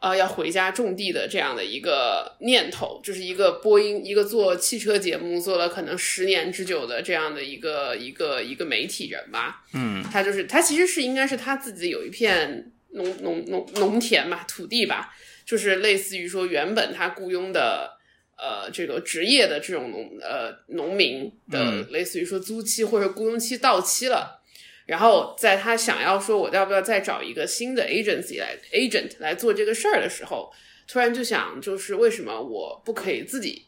[0.00, 9.64] 呃，要回家种地的这样的一个念头，就是一个播音，一个做汽车节目做了可能十年之久的这样的一个一个一个媒体人吧。
[9.74, 15.12] 嗯他就是他其实是应该是他自己有一片农农农农田吧，土地吧，
[15.44, 17.97] 就是类似于说原本他雇佣的
[18.38, 24.40] 呃这个职业的这种农呃农民的，嗯类似于说租期或者雇佣期到期了。
[24.86, 30.50] 然后在他想要说我要不要再找一个新的 agency 来 agent 来做这个事儿的时候，
[30.86, 33.66] 突然就想，就是为什么我不可以自己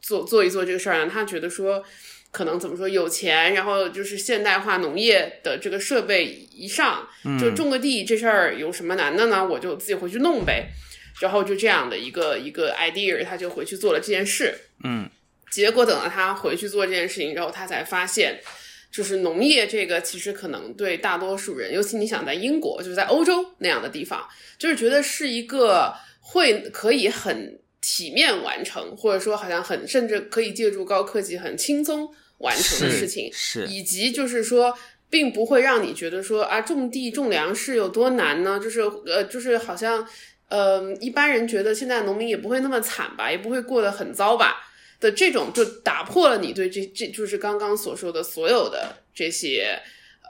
[0.00, 1.10] 做做一做这个事儿呢？
[1.12, 1.84] 他觉得说，
[2.30, 7.08] 可能怎么说有钱，然后就是现代化农业的这个设备一上，
[7.40, 9.44] 就种个地这事儿有什么难的呢？
[9.44, 10.68] 我就自己回去弄呗。
[11.22, 14.58] 然后就这样的一个一个 idea，他就回去做了这件事。
[14.82, 15.08] 嗯
[15.52, 18.40] 结果等到他回去做这件事情之后，他才发现，
[18.90, 24.26] 就是农业这个其实可能对大多数人，尤其你想在英国，就是在欧洲那样的地方，
[24.58, 34.76] 就是觉得是一个会可以很体面完成，或者说好像很甚至可以借助高科技很轻松完成的事情，是以及就是说。
[35.12, 38.58] 并不会让你觉得说啊，种地种粮食有多难呢？
[38.58, 40.08] 就是呃，就是好像
[40.52, 49.80] 呃，一般人觉得现在农民也不会那么惨吧，也不会过得很糟吧的这种，就打破了你对这这就是刚刚所说的所有的这些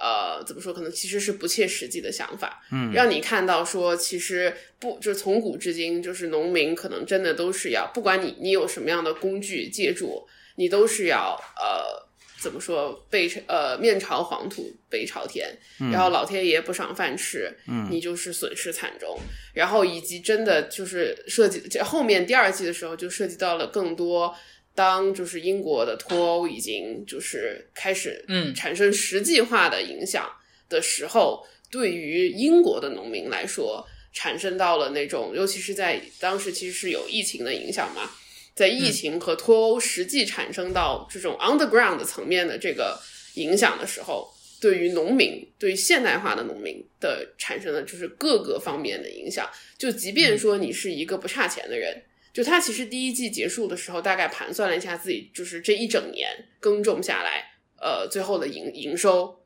[0.01, 0.73] 呃，怎么说？
[0.73, 12.12] 可能其实是不切实际的想法，嗯让你看到说，其实不就是从古至今，就是农民可能真的都是要，不管你你有什么样的工具借助，你都是要呃。
[12.43, 12.93] 怎么说？
[13.09, 15.57] 背呃面朝黄土背朝天，
[15.93, 19.17] 然后老天爷不赏饭吃，嗯你就是损失惨重。
[19.55, 24.35] 然后以及真的就是涉及这后面第二季的时候，就涉及到了更多。
[24.75, 30.29] 当就是英国的脱欧已经就是开始嗯产生实际化的影响
[30.69, 38.11] 的时候，对于英国的农民来说，产生到了那种，尤其是在当时其实是有疫情的影响嘛，
[38.55, 43.01] 在疫情和脱欧实际产生到这种 underground 层面的这个
[43.35, 44.31] 影响的时候，
[44.61, 49.49] 对于农民，对于现代化的农民的产生的就是各个方面的影响。
[49.79, 56.29] 就即便说你是一个不差钱的人，就他其实第一季结束的时候，大概盘算了一下自己就是这一整年
[56.61, 59.43] 耕种下来，呃，最后的营营收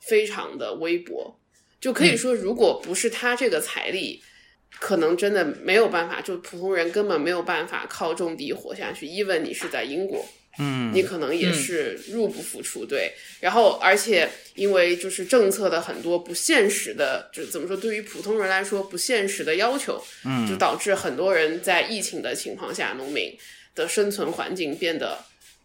[0.00, 1.38] 非常的微薄，
[1.80, 4.22] 就可以说，如果不是他这个财力。
[4.78, 9.06] 可能真的没有办法，就普通人根本没有办法靠种地活下去。
[9.06, 10.24] even 你是在英国，
[10.58, 13.12] 嗯你可能也是入不敷出，对。
[13.40, 23.36] 然后，而且因为就是政策的很多不现实的，就怎么说，对于普通人来说不现实的要求，嗯就导致很多人在疫情的情况下，农民
[23.74, 25.18] 的生存环境变得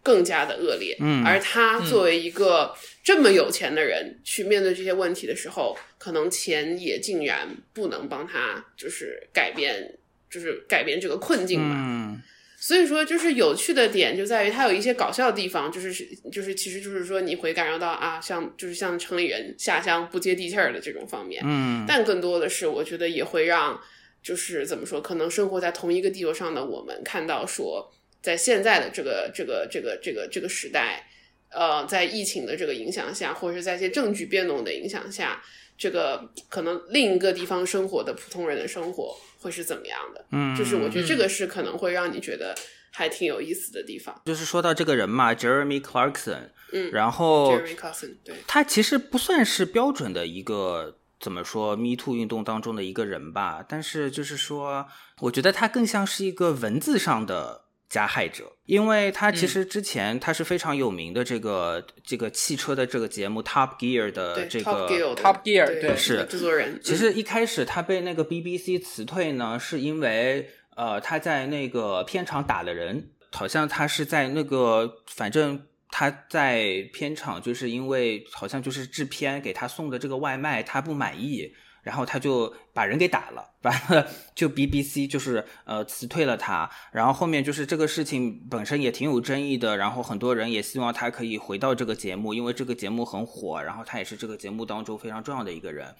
[0.03, 0.95] 更加的恶劣。
[0.99, 9.97] 嗯而他作为一个这么有钱的人，去面对这些问题的时候，可能钱也竟然不能帮他，就是改变，
[10.29, 11.75] 就是改变这个困境吧。
[11.75, 12.21] 嗯
[12.65, 15.93] 所以说，就是有趣的点就在于它有一些搞笑的地方，就是
[16.31, 23.77] 就是其实就是说你会感受到啊，像就是像城里人下乡不接地气儿的这种方面，嗯，但更多的是我觉得也会让
[24.21, 27.91] 就是怎么说，可能生活在同一个地球上的我们看到说，
[28.23, 31.07] 在现在的这个这个这个这个这个时代，
[31.49, 35.43] 呃，在疫情的这个影响下，或者是在一些政局变动的影响下，
[35.77, 39.15] 这个可能另一个地方生活的普通人的生活。
[39.43, 40.25] 会是怎么样的？
[40.31, 42.55] 嗯，就是我觉得这个是可能会让你觉得
[42.91, 44.21] 还挺有意思的地方。
[44.23, 54.87] 就是说到这个人嘛，Jeremy Clarkson，嗯，然后 Jeremy Clarkson，对，他其实不算是标准的一个怎么说 Me Too 运动当中的一个人吧，但是就是说，
[55.19, 57.62] 我觉得他更像是一个文字上的。
[57.89, 66.79] 加害者，因为他其实之前他是非常有名的这个这个汽车的这个节目 Top Gear 的这个 Top Gear 对是制作人。
[66.81, 81.53] 其实一开始他被那个 BBC 辞退呢，是因为呃他在那个片场打了人，好像他是在那个反正他在片场就是因为好像就是制片给他送的这个外卖他不满意。
[81.83, 95.93] 然后他就把人给打了，完了就 BBC 就是呃辞退了他，然后后面就是这个事情本身也挺有争议的，然后很多人也希望他可以回到这个节目，因为这个节目很火，然后他也是这个节目当中非常重要的一个人。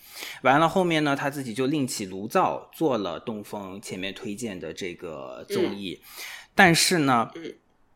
[0.44, 6.02] 完了后面呢，他自己就另起炉灶做了东风前面推荐的这个综艺，
[6.56, 7.30] 但是呢，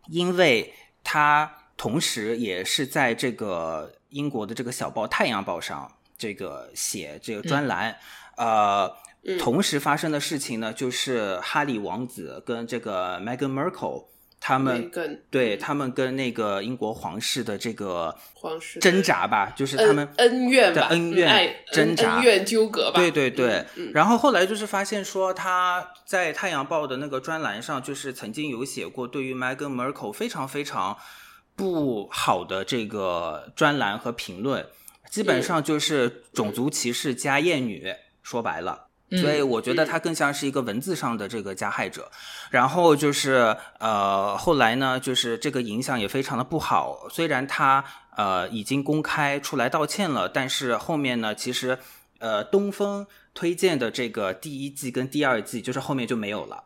[0.10, 0.74] 因为
[1.06, 5.90] 他同时也是在这个英国的这个小报《太阳报》上。
[6.18, 7.95] 这个写这个专栏，
[8.38, 8.91] 呃，
[9.39, 14.05] 同时发生的事情呢，就是哈里王子跟这个 Meghan Markle
[14.39, 14.91] 他们
[15.32, 22.99] 对他们跟那个英国皇室的这个皇室挣扎吧，就是他们恩怨的恩怨挣扎、恩怨纠葛吧。
[22.99, 23.65] 对对对。
[23.93, 30.95] 然后后来就是发现说他在《太阳报》的那个专栏上，就是曾经有写过对于 Meghan Markle 非常非常
[31.55, 34.65] 不好的这个专栏和评论。
[35.10, 42.12] 基本上就是种族歧视加厌女，说白了，所以我觉得他更像是一个文字上的这个加害者。
[42.51, 47.08] 然后就是呃，后来呢，就是这个影响也非常的不好。
[47.10, 47.84] 虽然他
[48.16, 51.78] 呃已经公开出来道歉了，但是后面呢，其实
[52.20, 56.66] 呃东风推荐的这个第一季跟第二季，就是后面就没有了，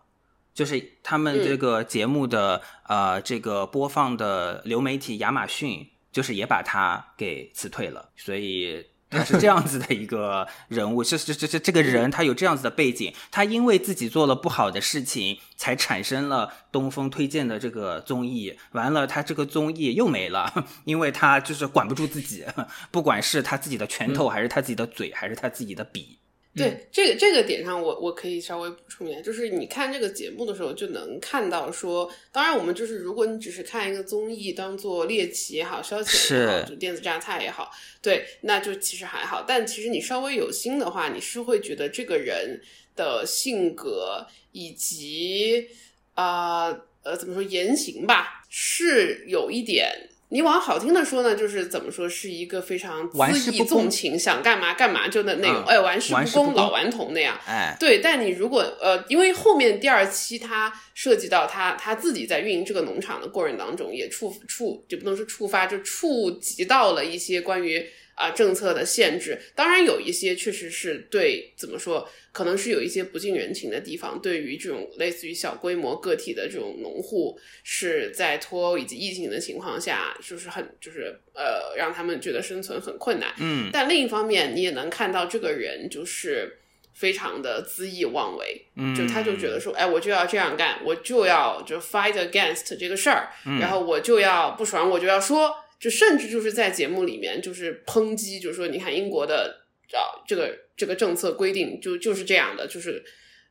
[0.54, 5.88] 就是他们这个节目的呃这个播放的流媒体亚马逊。
[6.12, 11.04] 就是也把他给辞退了，所以他是这样子的一个人物。
[11.04, 18.58] 这这这这这个人，他有这样子的背景，他因为自己做了不好的事情，才产生了东风推荐的这个综艺。
[18.72, 22.46] 完了，他这个综艺又没了， 因为他就是管不住自己，
[22.90, 26.18] 不管是他自己的拳头，还是他自己的嘴，还是他自己的笔。
[26.54, 37.72] 对这个这个点上，我我可以稍微补充一下，就是你看这个节目的时候，就能看到说，当然我们就是如果你只是看一个综艺，当做猎奇也好，消遣也好，就电子榨菜也好，
[38.02, 39.46] 对，那就其实还好。
[39.48, 42.62] 但其实你稍微有心的话，你是会觉得这个人
[42.98, 45.70] 的性格以及
[46.16, 46.68] 啊
[47.04, 50.10] 呃怎么说言行吧，是有一点。
[50.32, 57.38] 你往好听的说呢，就是怎么说，是一个非常恣意纵情，想干嘛干嘛就的那种，哎，玩世不恭，老顽童那样。
[57.46, 58.00] 哎，对。
[58.00, 67.86] 但你如果呃，因为后面第二期他涉及到他他自己在运营这个农场的过程当中，也触触就不能说触发，就触及到了一些关于。
[68.22, 74.22] 啊，政策的限制，当然有一些确实是对，怎么说，可能是有一些不近人情的地方。
[74.22, 83.34] 对于这种类似于小规模个体的这种农户，是在脱欧以及疫情的情况下，就是很就是呃，让他们觉得生存很困难。
[83.40, 86.60] 嗯，但另一方面，你也能看到这个人就是
[86.94, 95.56] 非常的恣意妄为，嗯，就他就觉得说，哎，我就要这样干，我就要就 fight against 这个事儿，然后我就要不爽，我就要说。
[95.82, 103.04] 就甚至就是在节目里面就是抨击，就是说你看英国的啊这个这个政策规定就就是这样的，就是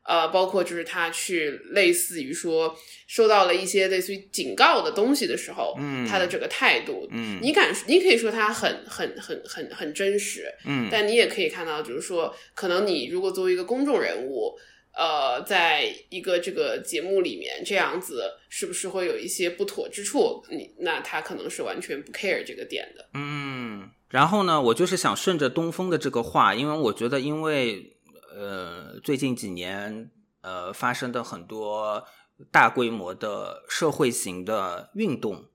[0.07, 2.78] 呃包括就是他去类似于说
[3.09, 14.57] 收到了一些类似于警告的东西的时候，嗯，他的这个态度，嗯，你敢你可以说他很很很很很真实，嗯，但你也可以看到就是说可能你如果作为一个公众人物。
[14.93, 20.45] 呃，在一个这个节目里面，这样子是不是会有一些不妥之处？
[20.51, 23.09] 你那他可能是完全不 care 这个点的。
[23.14, 27.97] 嗯，然后呢，我就是想顺着东风的这个话，因为我觉得，因为
[28.34, 30.11] 呃，最近几年
[30.41, 32.05] 呃发生的很多
[32.51, 35.47] 大规模的社会型的运动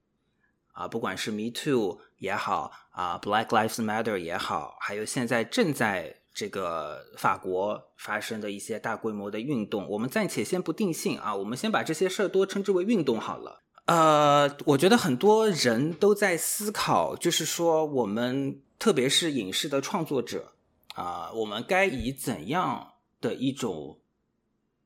[0.71, 6.21] 啊，不管是 Me Too 也好啊，Black Lives Matter 也好，还有现在正在。
[6.35, 13.63] 这个法国发生的一些大规模的运动，我们暂且先不定性啊，我们先把这些事儿都称之为运动好了。
[13.85, 20.55] 呃，我觉得很多人都在思考，就是说我们特别是影视的创作者
[20.95, 24.01] 啊，我们该以怎样的一种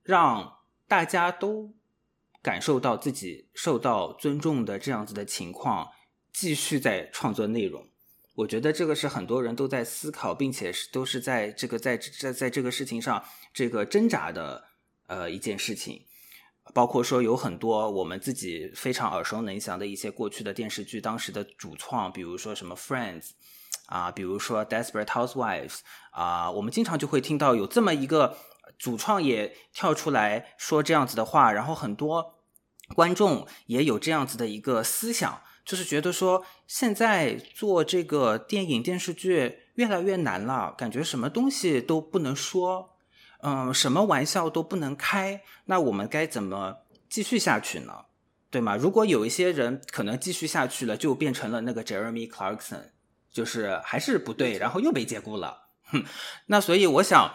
[0.03, 1.73] 让大家都
[2.43, 5.87] 感受到自己受到尊重的这样子的情况，
[6.31, 7.88] 继续在创作内容。
[8.39, 13.21] 我觉得这个是很多人都在思考，并且是都是在这个在在在这个事情上
[13.53, 14.63] 这个挣扎的
[15.07, 16.05] 呃一件事情，
[16.73, 23.31] 包括说有很多我们自己非常耳熟能详的一些过去的电视剧，当时的主创，比如说什么 Friends
[23.87, 25.79] 啊，比如说 Desperate Housewives
[26.11, 28.37] 啊，我们经常就会听到有这么一个
[28.77, 32.39] 主创也跳出来说这样子的话，然后很多
[32.95, 35.41] 观众也有这样子的一个思想。
[35.69, 42.97] 就是觉得说，现在做这个电影电视剧越来越难了，感觉什么东西都不能说，
[43.43, 47.93] 嗯，什么玩笑都不能开，那我们该怎么继续下去呢？
[48.49, 48.75] 对吗？
[48.75, 52.85] 如果有一些人可能继续下去了，就变成了那个 Jeremy Clarkson，
[53.31, 55.67] 就是还是不对，然后又被解雇了。
[55.83, 56.03] 哼，
[56.47, 57.31] 那所以我想。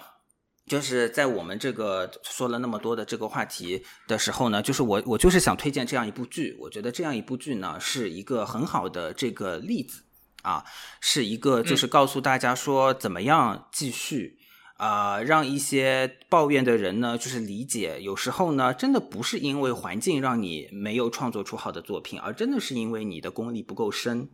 [0.66, 10.04] 就是在我们这个说了那么多的这个话题的时候呢，就是我我就是想推荐这样一部剧，我觉得这样一部剧呢是一个很好的这个例子
[10.40, 10.64] 啊，
[11.02, 14.38] 是一个就是告诉大家说怎么样继续
[14.78, 24.30] 啊，让一些抱怨的人呢就是理解，有时候呢真的不是因为环境让你没有创作出好的作品，而真的是因为你的功力不够深，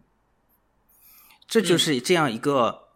[1.48, 2.89] 这就是这样一个。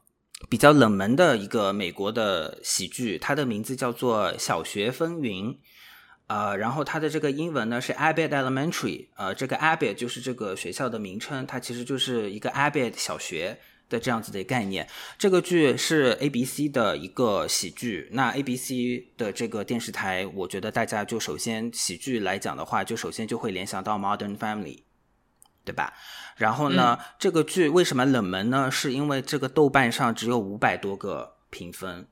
[0.48, 5.52] 比较冷门的一个美国的喜剧，它的名字叫做《小学风云》，
[6.26, 14.88] 呃，然后它的这个英文呢是 Abbott Elementary，呃，这个 Abbott 就是这个学校的名称，它其实就是一个 Abbott 小学的这样子的概念。
[15.18, 18.70] 这个剧是 ABC 的一个喜剧，那 ABC
[19.16, 24.83] 的这个电视台，我觉得大家就首先喜剧来讲的话，就首先就会联想到 Modern Family，
[25.64, 25.92] 对吧？
[26.36, 28.70] 然后呢，这个剧为什么冷门呢？
[28.70, 32.06] 是因为这个豆瓣上只有五百多个评分，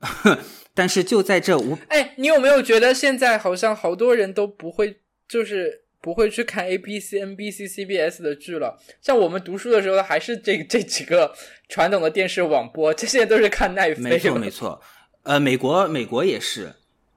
[0.72, 8.78] 但是就在这五，哎，你有没有觉得现在好像好多人都不会，就是不会去看 A B C N B C C B S 的剧了？
[9.02, 11.34] 像我们读书的时候，还是这这几个
[11.68, 14.00] 传统的电视网播，这些都是看奈飞。
[14.00, 14.80] 没错，没错。
[15.24, 16.72] 呃，美国，美国也是。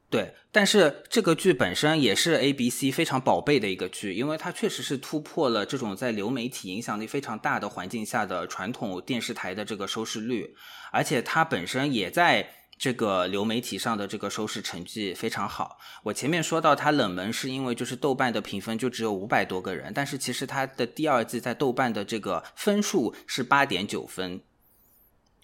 [0.10, 10.56] 对，但是这个剧本身也是 A B C 非常宝贝的一个剧，因为它确实是突破了这种在流媒体影响力非常大的环境下的传统电视台的这个收视率，
[10.92, 12.50] 而且它本身也在
[12.80, 15.78] 这个流媒体上的这个收视成绩非常好。
[16.02, 24.42] 我前面说到它冷门，是因为就是豆瓣的评分就只有五百多个人，但是其实它的第二季在豆瓣的这个分数是八点九分。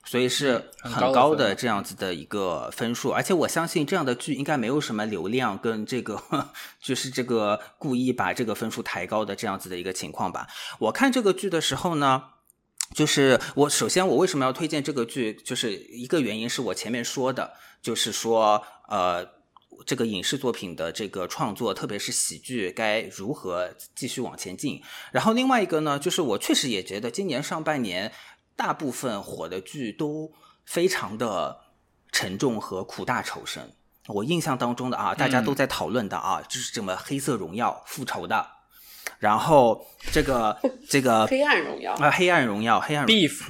[0.07, 6.21] 所以是很高的这样子的一个分数，而且我相信这样的剧应该没有什么流量跟这个
[6.79, 10.47] 就是这个故意把这个分数抬高的这样子的一个情况吧。
[10.77, 12.23] 我看这个剧的时候呢，
[12.93, 19.27] 就是我首先我为什么要推荐这个剧，就是一个原因是我前面说的，就是说呃
[19.87, 24.83] 这个影视作品的这个创作，特别是喜剧该如何继续往前进。
[25.11, 28.11] 然后另外一个呢，就是我确实也觉得今年上半年。
[28.55, 30.31] 大部分火的剧都
[30.65, 31.59] 非常的
[32.11, 33.75] 沉重和苦大仇深。
[34.07, 38.47] 我印象当中的啊，大家都在讨论的啊，就是什么《黑色荣耀》复仇的，
[39.19, 43.41] 然后这个这个 《黑暗荣耀》啊，《黑暗荣耀》黑暗 Beef。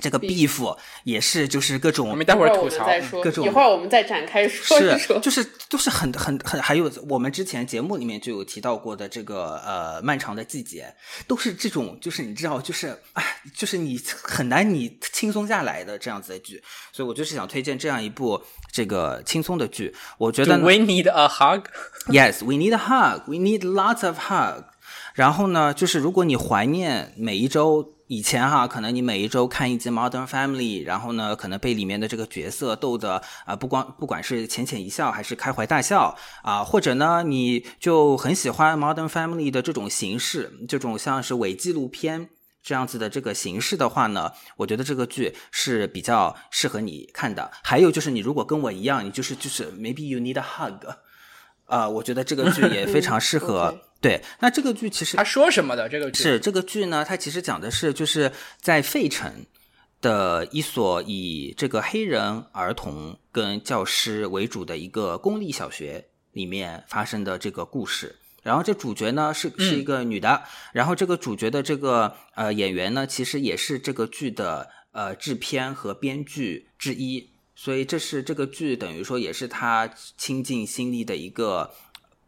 [0.00, 2.86] 这个 beef 也是，就是各种，我们待会儿吐槽，
[3.22, 10.94] 各种，一会儿我们再展开说一说，就是都是很很很，还有我们之前节目里面就有提到过的这个呃漫长的季节，
[11.26, 13.24] 都是这种，就是你知道，就是哎，
[13.54, 18.40] 就是你很难你轻松下来的这样子的剧，所以我就是想推荐这样一部
[18.70, 21.64] 这个轻松的剧，我觉得 We need a hug.
[22.08, 23.22] Yes, we need a hug.
[23.26, 24.64] We need lots of hug.
[25.14, 27.95] 然后呢，就是如果你怀念每一周。
[28.08, 42.28] 以前哈，可能你每一周看一集《Modern Family》，然后呢，可能被里面的这个角色逗得啊，不光不管是浅浅一笑，还是开怀大笑啊，或者呢，你就很喜欢《Modern Family》的这种形式，这种像是伪纪录片
[42.62, 47.50] 这样子的这个形式的话呢，我觉得这个剧是比较适合你看的。
[47.64, 50.86] 还有就是，你如果跟我一样，你就是就是 Maybe you need a hug，
[51.64, 53.76] 啊，我觉得这个剧也非常适合。
[54.00, 55.88] 对，那这个剧其实他说什么的？
[55.88, 57.04] 这个剧是这个剧呢？
[57.04, 59.46] 它其实讲的是就是在费城
[60.00, 68.16] 的一所以这个黑人儿童跟教师为主的一个公立小学里面发生的这个故事。
[68.42, 70.42] 然后这主角呢是是一个女的，
[70.72, 74.70] 然后这个主角的这个呃演员呢，其实也是这个剧的。
[74.96, 79.86] 呃制片和编剧之一，所以这是这个剧等于说也是他
[80.16, 81.70] 倾尽心力的一个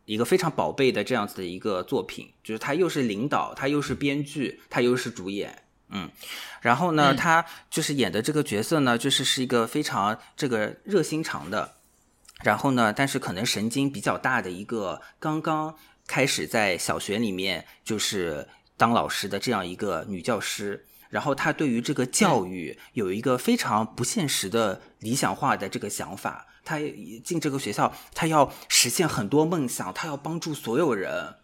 [0.09, 6.11] 一个非常宝贝的这样子的一个作品，就是他又是领导，他又是编剧，他又是主演，嗯，
[6.63, 11.75] 然后呢，他就是演的这个角色呢，就是是一个非常这个热心肠的，
[12.43, 15.77] 然后呢，但是可能神经比较大的一个刚刚
[16.07, 18.49] 开始在小学里面就是
[18.79, 20.87] 当老师的这样一个女教师。
[21.11, 26.79] 然后她对于这个教育有一个非常不现实的理想化的这个想法，他
[27.25, 31.37] 进这个学校，他要实现很多梦想，他要帮助所有人，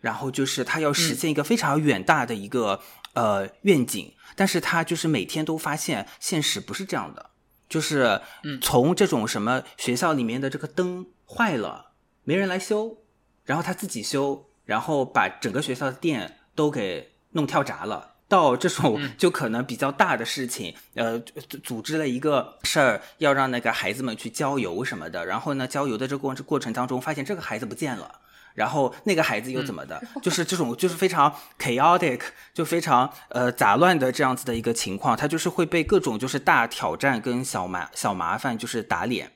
[0.00, 2.82] 然后就是他要实现一个非常远大的一个
[3.12, 7.30] 呃愿景，但是他就是每天都发现现实不是这样的，
[7.68, 8.20] 就是
[8.60, 11.92] 从这种什么学校里面的这个灯坏了，
[12.24, 12.98] 没人来修，
[13.44, 18.15] 然后他自己修，然后把整个学校的电都给弄跳闸了。
[18.28, 21.18] 到这种就可能比较大的事情，呃，
[21.62, 25.24] 组织了一个事儿，要让那个孩子们去郊游什么的。
[25.24, 28.20] 然后呢，郊游的这过过程当中，发现这个孩子不见了，
[28.54, 30.02] 然后那个孩子又怎么的？
[30.20, 32.20] 就是这种就是非常 chaotic，
[32.52, 39.30] 就非常呃杂乱的这样子的一个情况，他就是会被各种就是大挑战跟小麻小麻烦就是打脸。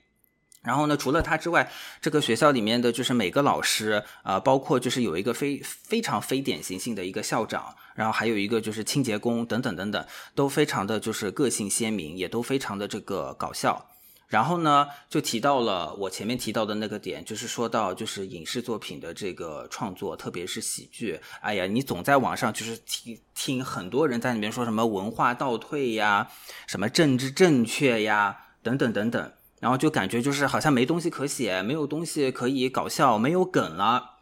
[0.63, 1.71] 然后呢，除了他之外，
[2.03, 13.87] 这个学校里面的就是每个老师啊，包括就是有一个非非常非典型性的一个校长，然后还有一个就是清洁工等等等等，都非常的就是个性鲜明，也都非常的这个搞笑。
[14.29, 21.19] 然后呢，就提到了我前面提到的那个点，就是说到就是影视作品的这个创作，特别是喜剧。
[21.41, 26.29] 哎呀，你总在网上就是听听很多人在里面说什么文化倒退呀，
[26.69, 29.33] 什么政治正确呀，等等等等。
[29.61, 34.17] 然后就感觉就是好像没东西可写，没有东西可以搞笑，没有梗了。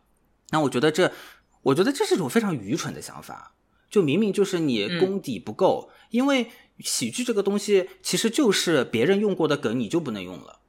[0.50, 1.12] 那我觉得这，
[1.62, 3.54] 我觉得这是一种非常愚蠢的想法。
[3.90, 6.50] 就明明就是你功底不够，因为
[6.80, 10.60] 喜剧这个东西其实就是别人用过的梗你就不能用了。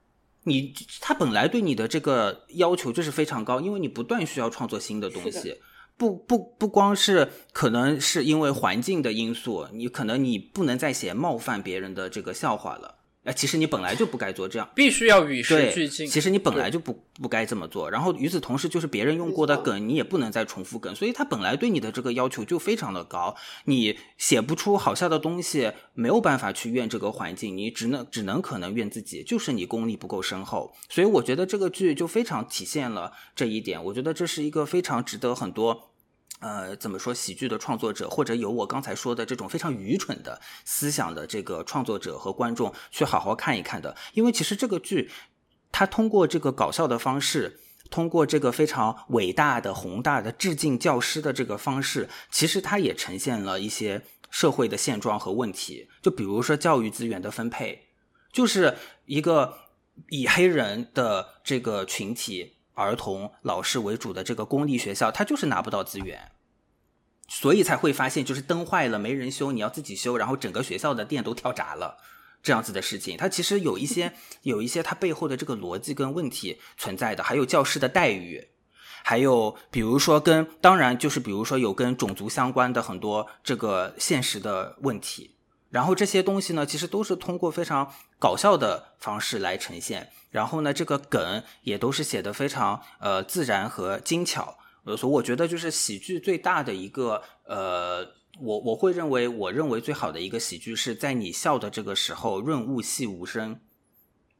[0.44, 5.60] 你他本来对你的这个要求就是非常高，因为你不断需要创作新的东西。
[5.98, 12.99] 不不不光是可能是因为环境的因素，你可能你不能再写冒犯别人的这个笑话了。
[13.30, 16.08] 哎，其实你本来就不该做这样，必须要与时俱进。
[16.08, 17.92] 其实你本来就不不该这么做。
[17.92, 20.96] 然后与此同时，就是别人用过的梗，你也不能再重复梗。
[20.96, 23.36] 所以他本来对你的这个要求就非常的高，
[23.66, 30.74] 你写不出好笑的东西，没有办法去怨这个环境，你只能只能可能怨自己，就是你功力不够深厚。
[30.90, 33.84] 所以我觉得这个剧就非常体现了这一点。
[33.86, 35.89] 我觉得这是一个非常值得很多。
[36.40, 37.14] 呃，怎么说？
[37.14, 43.94] 喜剧的创作者，或者有我刚才说的这种非常愚蠢的思想的这个创作者和观众，去好好看一看的。
[44.14, 45.12] 因为其实这个剧，
[45.70, 47.60] 它通过这个搞笑的方式，
[47.90, 55.90] 通过这个非常伟大的宏大的致敬教师的这个方式，其实它也呈现了一些社会的现状和问题。
[56.02, 57.88] 就比如说教育资源的分配，
[58.32, 59.56] 就是一个
[60.08, 62.59] 以黑人的这个群体。
[62.80, 66.32] 儿童老师为主的这个公立学校，他就是拿不到资源，
[67.28, 71.98] 所以才会发现就是灯坏了没人修，你要自己修，然后整个学校的电都跳闸了，
[72.42, 73.18] 这样子的事情。
[73.18, 78.48] 它其实有一些有一些它背后的这个逻辑跟问题存在的，还有教师的待遇，
[79.04, 85.36] 还有比如说跟当然就是比如说有跟种族相关的很多这个现实的问题。
[85.70, 90.10] 然后这些东西呢，其实都是通过非常搞笑的方式来呈现。
[90.32, 94.58] 然后呢，这个梗也都是写的非常呃自然和精巧。
[94.86, 98.08] 呃，所以我觉得就是喜剧最大的一个呃，
[98.40, 103.60] 我我会认为我认为最好的一个喜剧是在你笑的这个时候润物细无声。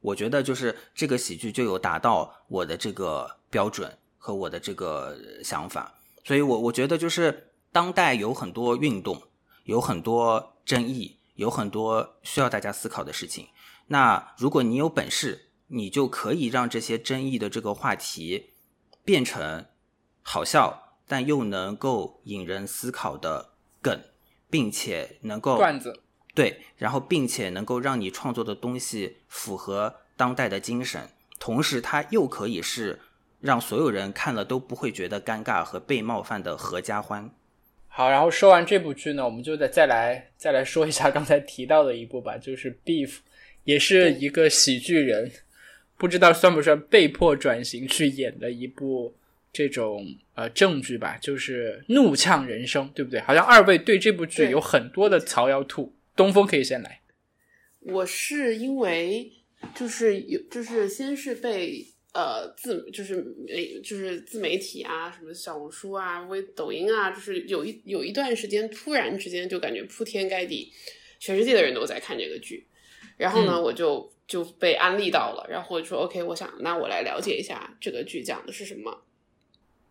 [0.00, 5.94] 我觉得就是这个喜剧就有达到我的这个标准和我的这个想法。
[6.24, 9.22] 所以我我觉得就是当代有很多运动，
[9.64, 11.18] 有很多争议。
[11.40, 13.48] 有很多需要大家思考的事情。
[13.86, 18.50] 那如果你有本事，你就可以让这些争议的这个话题
[19.04, 19.64] 变成
[20.20, 24.02] 好笑但又能够引人思考的梗，
[24.50, 26.02] 并且能够段子
[26.34, 31.08] 对，然后并且能够让你创作的东西符合当代的精神，
[31.38, 33.00] 同时它又可以是
[33.40, 37.34] 让所有人看了都不会觉得尴尬和被冒犯的合家欢。
[38.00, 43.08] 好，然后说完这部剧呢，我们就再再来再来说一下刚才提到的一部吧，就是《Beef》，
[43.64, 45.30] 也是一个喜剧人，
[45.98, 49.14] 不知道算不算被迫转型去演的一部
[49.52, 53.20] 这种呃正剧吧，就是《怒呛人生》，对不对？
[53.20, 57.02] 好像二位对这部剧有很多的槽要吐，东风可以先来。
[57.80, 59.30] 我是因为
[59.74, 61.86] 就是有就是先是被。
[62.12, 70.72] 呃，自就是媒就是自媒体啊，什么小红书啊、微抖音啊，就是有一有一段时间突然之间就感觉铺天盖地，
[71.20, 72.66] 全世界的人都在看这个剧，
[73.16, 79.04] 然后呢，我就就被安利到了，然后我就说 OK，我想那我来了解一下这个剧讲的是什么。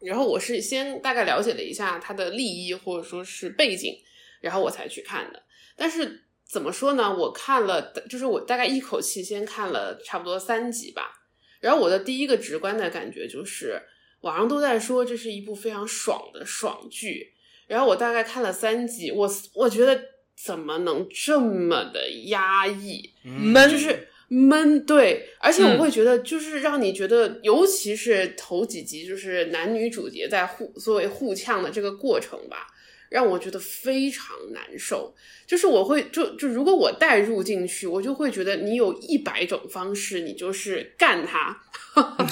[0.02, 3.98] 然后我是先大概了解了一下它的利益或者说是背景，
[4.41, 5.44] 然后我才去看的。
[5.76, 7.16] 但是怎么说呢？
[7.16, 11.19] 我看了，就是我大概一口气先看了差不多三集吧。
[11.60, 13.81] 然后我的第一个直观的感觉就是，
[14.22, 17.34] 网上都在说这是一部非常爽的爽剧。
[17.68, 20.02] 然后我大概看了三集，我我觉得
[20.36, 24.84] 怎么能这么的压抑，闷，就是闷。
[24.86, 32.65] 对，而且我会觉得，就是让你觉得，尤其是头几集，就是男女主角在互作为互呛的这个过程吧。
[33.10, 35.15] 让我觉得非常难受，
[35.48, 41.60] 就是我会就就如果我代入进去，我就会觉得你有一百种方式，你就是干他，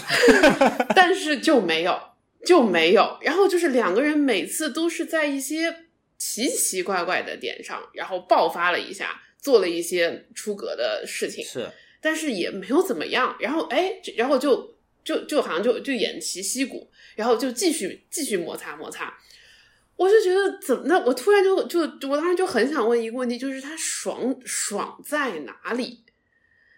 [0.95, 1.99] 但是就没有
[2.45, 5.85] 就没有，然后就是两个人每次都是在一些
[6.17, 11.67] 奇奇怪怪的点上，然后爆发了一下，做了一些出格的事情，是，
[11.99, 19.17] 但是也没有怎么样，然后哎，然后就就就好像就就偃旗息鼓，然后就继续继续摩擦摩擦。
[19.97, 26.03] 我就觉得怎么那我突然就就我当时就很想问一个问题，就是他爽爽在哪里？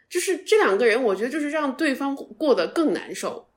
[0.09, 3.49] 就是这两个人，我觉得就是让对方过得更难受。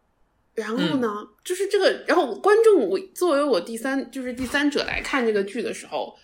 [0.54, 1.08] 然后呢，
[1.44, 6.18] 就是这个，然后观众我作为我第三就是第三者来看这个剧的时候，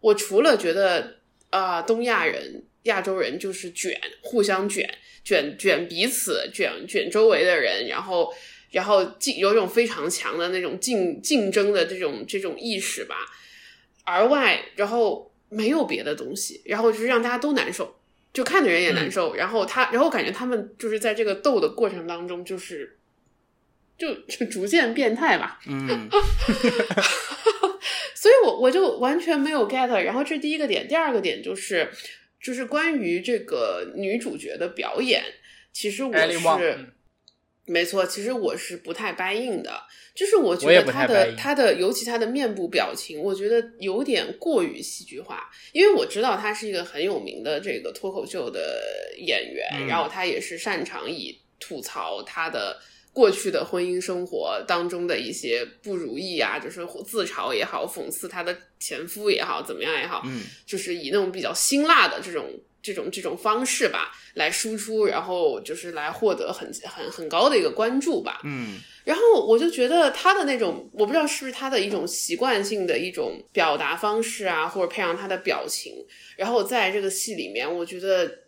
[0.00, 4.88] 我除了觉得啊东亚人亚洲人就是卷，互相卷
[5.24, 8.30] 卷卷彼此，卷卷周围的人，然后。
[8.74, 13.14] 然后竞有一种非常强的那种竞竞争的这种这种意识吧，
[14.02, 17.94] 而外，然后没有别的东西，然后就是让大家都难受，
[18.32, 19.36] 就看的人也难受。
[19.36, 22.98] 然后他，然后感觉他们就是在这个斗的过程当中，就是
[23.96, 25.60] 就就逐渐变态吧。
[25.68, 26.08] 嗯，
[28.16, 29.86] 所以我我就完全没有 get。
[30.02, 31.88] 然后这第一个点，第二个点就是
[32.42, 35.22] 就是关于这个女主角的表演，
[35.72, 36.12] 其实我
[36.58, 36.90] 是。
[37.66, 39.72] 没错，其实我是不太掰硬的，
[40.14, 45.50] 就是我觉得他的他的，尤其他的面部表情，我觉得有点过于戏剧化。
[45.72, 48.82] 因为我知道他是一个很有名的这个脱口秀的
[49.16, 52.78] 演员，然后他也是擅长以吐槽他的
[53.14, 62.44] 过去的婚姻生活当中的一些不如意啊，就是自嘲也好，讽刺他的前夫也好，怎么样也好，嗯，就是以那种比较辛辣的这种。
[62.84, 68.42] 这种这种方式吧，来输出，然后就是来获得很很很高的一个关注吧。
[68.44, 75.94] 嗯，然后我就觉得他的那种，我不知道是不是他的一种习惯性的一种表达方式啊，或者配上他的表情，
[76.36, 78.40] 然后在这个戏里面，我觉得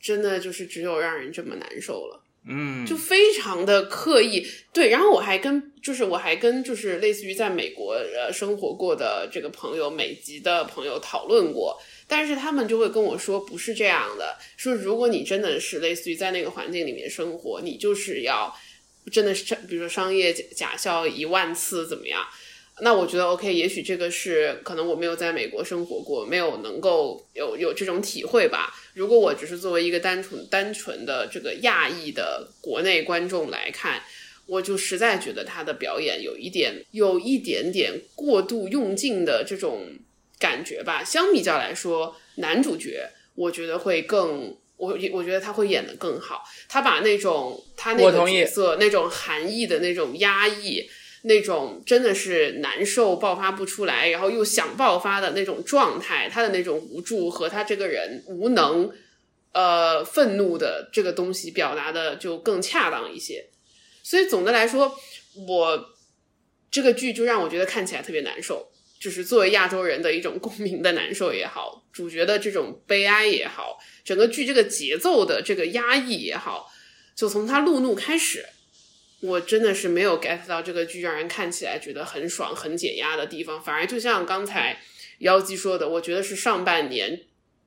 [0.00, 2.22] 真的就是只有让人这么难受了。
[2.46, 4.46] 嗯，就非常的刻意。
[4.72, 11.78] 对，然后我还跟就是我还跟就是类似于在美国呃生活过的这个朋友，美籍的朋友讨论过。
[12.06, 14.36] 但是他们就会跟我说，不是这样的。
[14.56, 18.54] 说如果你真的是类似于在那个环境里面生活，你就是要
[19.10, 22.22] 真的是，比如说商业假笑一万次怎么样？
[22.80, 28.74] 那我觉得 OK，也许这个是可能我没有在美国生活过，没有能够有有这种体会吧。
[28.94, 34.02] 如果我只是作为一个单纯单纯的这个亚裔的国内观众来看，
[34.46, 39.88] 我就实在觉得他的表演有一点有一点点过度用尽的这种。
[40.38, 46.44] 感觉吧，相比较来说，男主角我觉得会更我我觉得他会演的更好。
[46.68, 50.88] 他把那种他那个角色那种含义的那种压抑，
[51.22, 58.90] 那种真的是难受爆发不出来，然后又想爆发的那种状态，他的那种无助和他这个人无能，
[59.52, 63.46] 呃，愤怒的这个东西表达的就更恰当一些。
[64.02, 64.98] 所以总的来说，
[65.48, 65.94] 我
[66.70, 68.70] 这个剧就让我觉得看起来特别难受。
[69.04, 76.72] 就是作为亚洲人的一种共鸣的难受也好，主角的这种悲哀也好，整个剧这个节奏的这个压抑也好，
[77.14, 78.46] 就从他路怒开始，
[79.20, 83.62] 我真的是没有 get 到这个剧让人看起来觉得很爽、很解压的地方。
[83.62, 84.80] 反而就像刚才
[85.18, 87.24] 妖姬说的，我觉得是上半年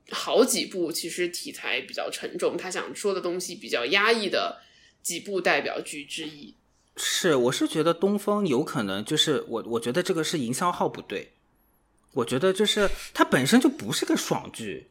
[0.09, 4.63] 好几部其实题材比较沉重，他想说的东西比较压抑的
[5.03, 6.55] 几部代表剧之一。
[6.97, 11.33] 是，我是觉得东风有可能就是我，我觉得这个是营销号不对。
[12.13, 14.89] 我觉得就是它本身就不是个爽剧，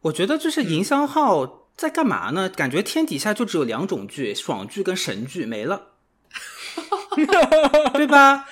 [0.00, 2.48] 我觉得就是营销号在干嘛呢？
[2.48, 5.92] 感觉天底下就只有两种剧，爽剧跟神剧没了，
[7.94, 8.48] 对吧？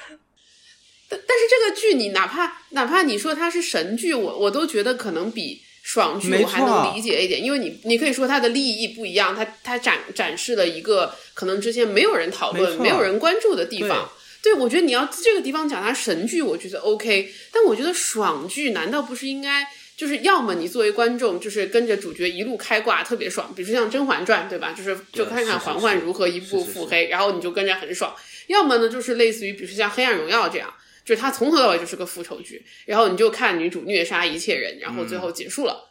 [1.08, 5.65] 但但是这个剧你哪怕哪怕你说它是神剧，我我都觉得可能比。
[5.86, 14.10] 爽剧我还能理解一点，因为你你可以说它的利益不一样，它它展展示了一个可能之前没有人讨论、没有人关注的地方。
[14.42, 17.32] 对，我觉得你要这个地方讲它神剧，我觉得 OK。
[17.52, 19.64] 但我觉得爽剧难道不是应该
[19.96, 24.74] 就是要么你作为观众，就是跟着主角一路开挂，特别爽，比如说像《甄嬛传》，对吧？
[24.76, 28.12] 就是就看看嬛嬛如何一步腹黑，然后你就跟着很爽。
[28.48, 30.72] 要么呢，就是类似于比如说像《黑暗荣耀》这样，
[31.06, 35.90] 就是它从头到尾就是个复仇剧，然后你就看女主虐杀一切人，然后最后结束了。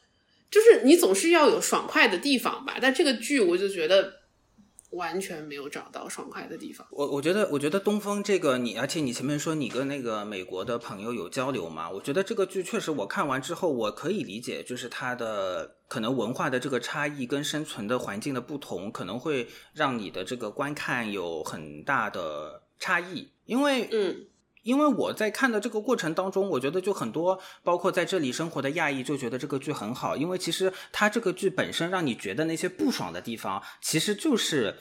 [0.51, 2.77] 就是你总是要有爽快的地方吧？
[2.79, 4.21] 但这个剧我就觉得。
[4.91, 6.87] 完全没有找到爽快的地方。
[6.89, 11.89] 我我觉得，我觉得东风这个你，而且你前面说你跟那个美国的朋友有交流嘛？
[11.89, 23.27] 我觉得这个剧确实，我看完之后我可以理解，就是它的可能文化的这个差异跟生存的环境的不同，可能会让你的这个观看有很大的差异。
[23.43, 24.27] 因为，嗯，
[24.65, 34.75] 因为我在看的这个过程当中，我觉得就很多，包括在这里生活的亚裔就觉得这个剧很好，因为其实它这个剧本身让你觉得那些不爽的地方，其实就是。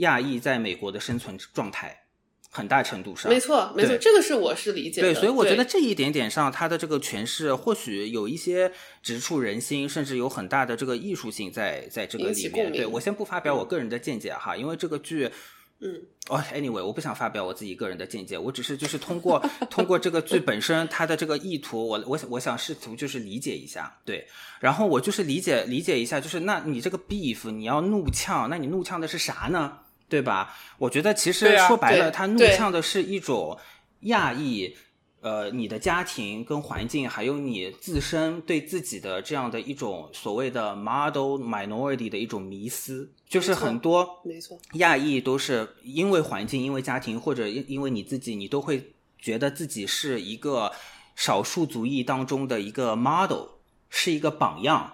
[0.00, 2.02] 亚裔在美国的生存状态，
[2.50, 5.10] 很大程度上，没错，没错，这个是我是理解的。
[5.10, 8.70] 对，所以我觉得这一点点上，它的这个诠释或许有一些
[9.02, 12.70] 直触人心，甚至有很大的这个艺术性在在这个里面。
[12.70, 15.30] 对我先不发表我个人的见解哈，因为这个剧，
[15.78, 19.38] 嗯，哦，anyway，我不想发表我自己个人的见解，我只是就是通过
[19.68, 24.26] 通过这个剧本身它的这个意图，我我我想试图就是理解一下，对，
[24.58, 29.78] 然后我就是理解理解一下，就是那你这个 beef 你要怒呛，那你怒呛的是啥呢？
[30.08, 30.56] 对吧？
[30.78, 33.58] 我觉得其实说白了，他怒呛的是一种
[34.02, 34.76] 亚裔，
[35.22, 50.70] 呃，你的家庭跟环境，还有你自身对自己的这样的一种所谓的 model minority 的一种迷思，就是很多没错亚裔都是因为环境、因为家庭或者因因为你自己，你都会觉得自己是一个
[51.16, 53.46] 少数族裔当中的一个 model，
[53.88, 54.92] 是一个榜样。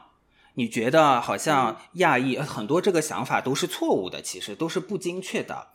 [0.54, 5.68] 你觉得好像亚裔很多这个想法都是错误的，其实都是不精确的。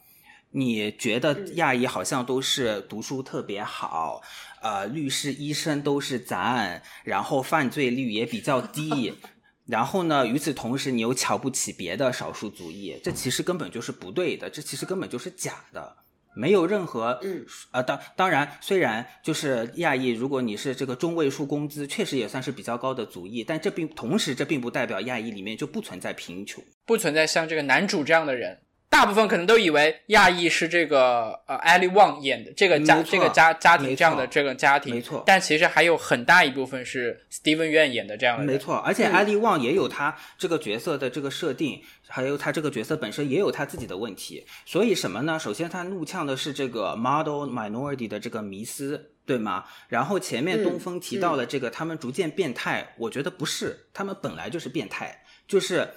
[0.58, 4.24] 你觉得亚裔好像都是读书特别好，
[4.64, 9.14] 呃，律师、医生都是咱，然后犯罪率也比较低，
[9.68, 15.98] 然后呢，与此同时你又瞧不起别的少数族裔，这其实根本就是不对的，这其实根本就是假的。
[16.34, 28.60] 没有任何，嗯，呃，当当然，虽然就是亚裔，如果你是这个中位数工资，确实也算是比较高的族裔，但这并同时这并不代表亚裔里面就不存在贫穷，不存在像这个男主这样的人。
[28.90, 35.24] 大部分可能都以为亚裔是这个呃艾利旺演的这个家这个家家庭这样的这个家庭，没错。
[35.26, 38.76] 但其实还有很大一部分是 Steven Yeun 演的这样的，没错。
[38.78, 44.46] 而且艾利旺也有他这个角色的这个设定，还有他这个角色本身也有他自己的问题。
[44.66, 45.38] 所以什么呢？
[45.38, 49.66] 首先他怒呛的是这个 model minority 的这个迷思，对吗？
[49.90, 55.22] 然后前面东风提到了这个他们逐渐变态，我觉得不是，他们本来就是变态。
[55.48, 55.90] 就是，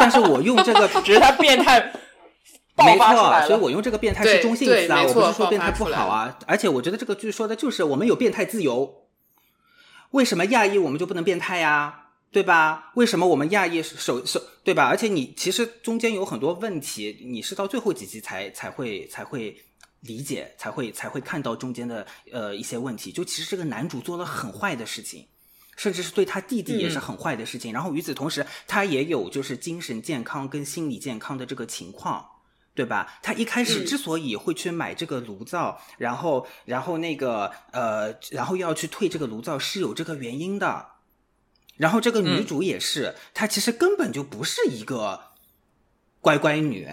[0.00, 1.92] 但是我用这个， 只是他变态，
[2.76, 6.38] 没错，所以我用这个变态是中性词啊，我不是说变态不好啊。
[6.46, 9.08] 而且我觉得这个剧说的就是我们有变态自由，
[10.12, 11.98] 为什么亚裔我们就不能变态呀？
[12.32, 12.92] 对吧？
[12.94, 14.86] 为什么我们亚裔首首对吧？
[14.86, 19.54] 而且你其实中间有很多问题，你是到最后几集才才会才会
[20.00, 23.12] 理解，才会才会看到中间的呃一些问题。
[23.12, 25.26] 就其实这个男主做了很坏的事情。
[25.76, 32.24] 甚至是对他弟弟也是很坏的事情，然后与此同时，他也有就是精神健康跟心理健康的这个情况，
[32.74, 33.18] 对吧？
[33.22, 40.88] 他一开始之所以会去买这个炉灶，然后然后那个呃，然后又要去退这个炉灶，是有这个原因的。
[41.78, 45.32] 然后这个女主也是，她其实根本就不是一个
[46.20, 46.86] 乖乖女，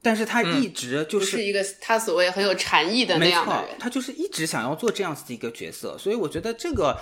[0.00, 6.98] 但是她一直就是一个她所谓很有禅意的那样的人，她就是一直想要做这样子的一个角色，所以我觉得这个。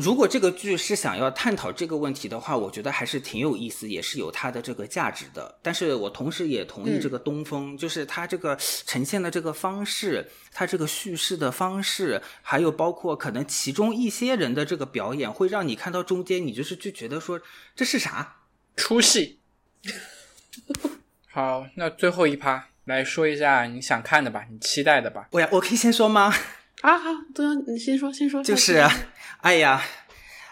[0.00, 5.58] 如果这个剧是想要探讨这个问题的话，我觉得还是挺有意思，也是有它的这个价值的。
[5.62, 17.40] 但是我同时也同意这个东风，就是它这个呈现的这个方式，它这个叙事的方式，还有包括可能其中一些人的这个表演，会让你看到中间，你就是就觉得说
[17.76, 18.36] 这是啥
[18.76, 19.38] 出戏。
[21.30, 25.28] 好，那最后一趴来说一下你想看的吧，你期待的吧。
[25.30, 26.34] 我呀，我可以先说吗？
[26.82, 28.42] 啊好，都要你先说，先说。
[28.42, 28.82] 就是，
[29.42, 29.82] 哎呀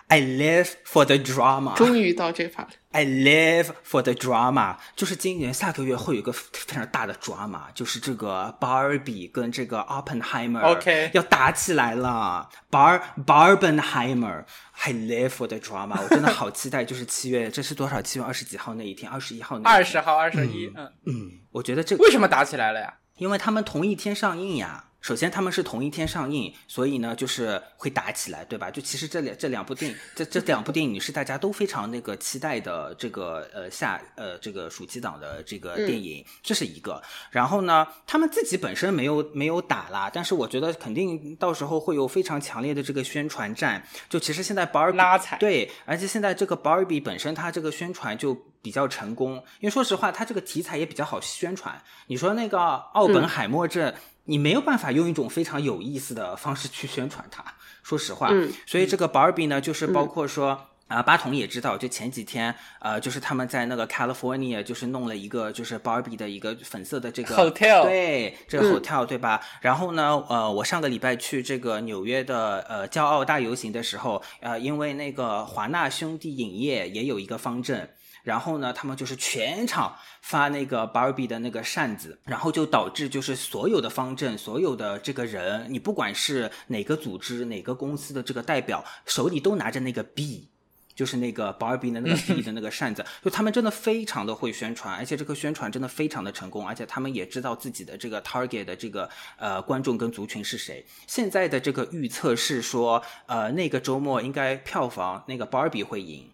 [0.08, 1.74] ，I live for the drama。
[1.76, 2.68] 终于到这趴了。
[2.90, 4.76] I live for the drama。
[4.96, 12.48] 就是今年下个月会有一个非常大的 drama，就是这个 Barbie 跟这个 Oppenheimer OK 要打起来了。
[12.70, 14.44] Bar Barbenheimer。
[14.80, 16.00] I live for the drama。
[16.02, 18.00] 我真的好期待，就是七月，这是多少？
[18.00, 19.68] 七月二十几号那一天，二十一号那。
[19.68, 20.72] 二十号，二十一。
[20.74, 22.94] 嗯嗯，我觉得这为什么打起来了呀？
[23.16, 24.86] 因为他们同一天上映呀。
[25.00, 28.70] 首先他们是同一天上映，所以呢就是会打起来，对吧？
[28.70, 37.00] 就其实这两这两部电影，这这两部电影是大家都非常那个期待的这个呃下呃这个暑期档的这个电影，这是一个。
[37.30, 43.82] 然后呢，他们自己本身没有没有打啦，但是我觉得肯定到时候会有非常强烈的这个宣传战。
[44.08, 51.80] 就其实现在 Barbie 拉踩对，而且现在这个 Barbie 本身它这个宣传就比较成功，因为说实话，它这个题材也比较好宣传。
[52.08, 53.94] 你说那个奥本海默这。
[54.28, 57.42] 你没有办法用一种非常有意思的方式去宣传它，
[57.82, 58.28] 说实话。
[58.30, 69.40] 嗯，所以这个 Barbie 呢，就是包括说啊，巴童也知道，就前几天呃，就是他们在那个 California 就是弄了一个就是 Barbie 的一个粉色的这个 hotel，对，这个 hotel 对吧？
[69.62, 77.88] 然后呢，呃，我上个礼拜去这个纽约的呃骄傲大游行的时候，呃，因为那个华纳兄弟影业也有一个方阵。
[78.28, 90.50] 然后呢，他们就是全场发那个 Barbie 的那个扇子，然后就导致就是所有的方阵，所有的这个人，你不管是哪个组织、哪个公司的这个代表，手里都拿着那个 B，
[90.94, 100.84] 就是那个 Barbie 的那个 B 的那个扇子，就他们真的非常的会宣传，而且这个宣传真的非常的成功，而且他们也知道自己的这个 target 的这个呃观众跟族群是谁。
[101.06, 106.28] 现在的这个预测是说，呃，那个周末应该票房那个 Barbie 会赢。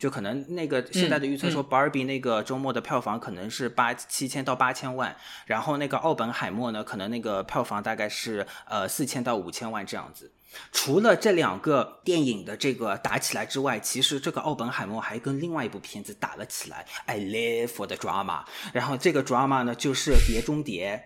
[0.00, 5.14] 就可能那个现在的预测说，Barbie 那个周末的票房可能是八七千到八千万，
[5.44, 10.32] 然后那个奥本海默呢，可能那个票房大概是呃四千到五千万这样子。
[10.72, 18.44] 除了这两个电影的这个打起来之外，其实这个奥本海默还跟另外一部片子打了起来，I live for the drama。
[18.72, 21.04] 然后这个 drama 呢就是《碟中谍》。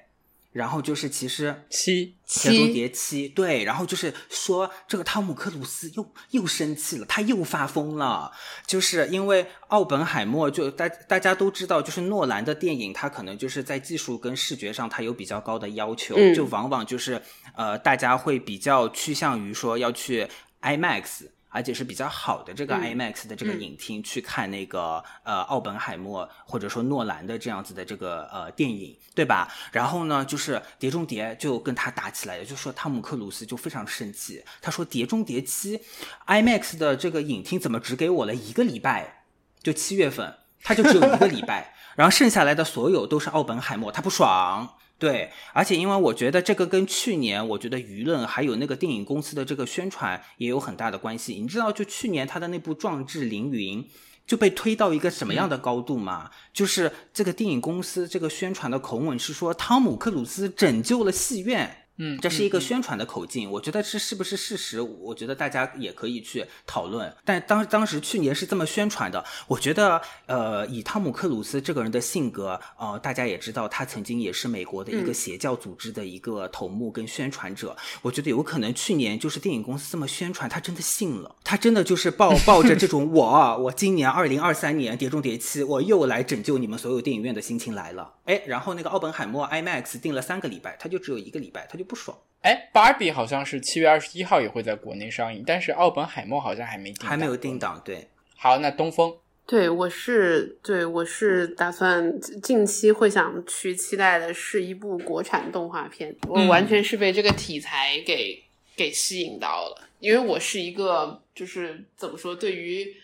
[0.55, 8.31] 然后就是其实七《碟中谍七》对，然后就是说这个汤姆克鲁斯又又生气了，他又发疯了，
[8.65, 17.21] 就是因为奥本海默就大大家都知道，就是诺兰的电影，他可能就是在技术跟视觉上他有比较高的要求，就往往就是
[17.57, 20.29] 呃大家会比较趋向于说要去
[20.63, 21.27] IMAX。
[21.55, 29.47] 而且是比较好的这个 IMAX 的这个影厅去看那个呃奥本海默或者说诺兰的这样子的这个呃电影，对吧？
[29.71, 35.79] 然后呢，就是《碟中谍》就跟他打起来了，就说汤姆克鲁斯就非常生气，他说《碟中谍七》
[36.27, 39.23] IMAX 的这个影厅怎么只给我了一个礼拜？
[39.63, 44.77] 就七月份，他就只有一个礼拜， 然后剩下来的所有都是奥本海默，他不爽。
[44.97, 51.35] 对，而且因为我觉得这个跟去年，我觉得舆论还有那个电影公司的这个宣传也有很大的关系。
[51.35, 53.83] 你知道，就去年他的那部《壮志凌云》
[54.27, 56.31] 就被推到一个什么样的高度吗？
[56.53, 61.84] 就是这个电影公司这个宣传的口吻是说，汤姆克鲁斯拯救了戏院。
[61.97, 64.81] 嗯，这是一个宣传的口径，我觉得这是不是事实？
[64.81, 67.15] 我觉得大家也可以去讨论。
[67.25, 77.77] 但当当时去年是这么宣传的，我觉得呃，以汤姆克鲁斯这个人的性格，呃，大家也知道，他曾经也是美国的一个邪教组织的一个头目跟宣传者。
[78.03, 88.15] 我觉得有可能去年就是电影公司这么宣传，他真的信了，他真的就是抱抱着这种我我今年二零二三年碟中谍七我又来拯救你们所有电影院的心情来了。
[88.25, 91.84] 哎，然后那个奥本海默 IMAX 定了三个礼拜，他就只有一个礼拜，他就。
[91.85, 92.19] 不爽。
[92.43, 97.81] 哎，芭比好像是七月二十一号也会在国内上映，但是奥本海默好像还没定，还没有定档。
[97.83, 98.07] 对，
[98.37, 99.17] 好，那东风，
[99.47, 108.43] 对我是对我是打算近期会想去期待的是一部国产动画片，我完全是被这个题材给
[108.77, 112.95] 给吸引到了，因为我是一个就是怎么说，对于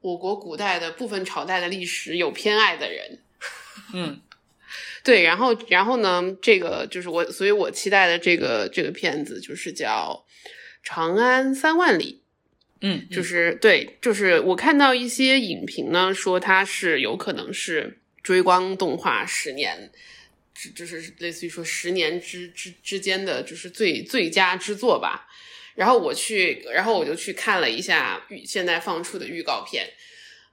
[0.00, 3.18] 我国古代的部分朝代的历史有偏爱的人，
[3.94, 4.20] 嗯。
[5.04, 6.36] 对，然后，然后呢？
[6.40, 10.24] 这个就是我，所以我期待的这个这个片子就是叫
[10.82, 12.20] 《长安三万里》。
[12.84, 19.90] 嗯，就是对，就是我看到一些影评呢，说它是有可能是追光动画十年，
[20.74, 25.28] 就是类似于说十年之之之间的就是最最佳之作吧。
[25.74, 29.88] 然后我去，然后我就去看了一下预现在放出的预告片。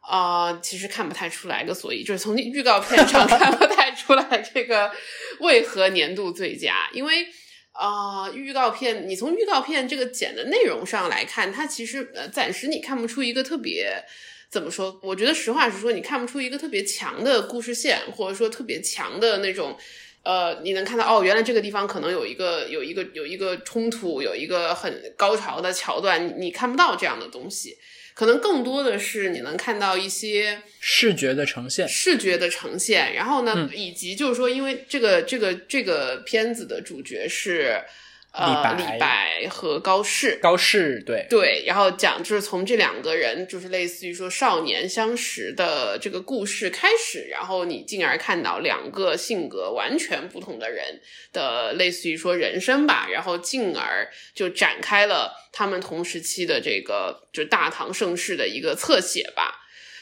[0.02, 4.92] 啊，其实看不太出来个所以，就是从预告片上 看不太出来这个
[5.40, 7.28] 为何年度最佳，因为
[7.74, 14.04] 啊，预告片你从预告片这个剪的内容上来看，它其实呃暂时你看不出一个特别
[14.50, 15.00] 怎么说？
[15.04, 19.78] 我觉得实话实说，你看不出一个特别强的故事线，或者说特别强的那种
[20.24, 27.78] 呃，你能看到哦，原来这个地方可能有一个有一个有一个冲突，有一个很高潮的桥段，你看不到这样的东西。
[28.20, 33.14] 可能更多的是你能看到一些视觉的呈现，视觉的呈现。
[33.14, 37.82] 然后呢，以及就是说，因为这个这个这个片子的主角是
[38.32, 40.38] 呃李白李白和高适。
[40.42, 51.02] 高适对对，然后讲就是从这两个人，就是类似于说少年相识的这个故事开始，然后你进而看到两个性格完全不同的人
[51.34, 59.59] 的类似于说人生吧，然后进而就展开了他们同时期的这个就大唐盛世的一个侧写吧。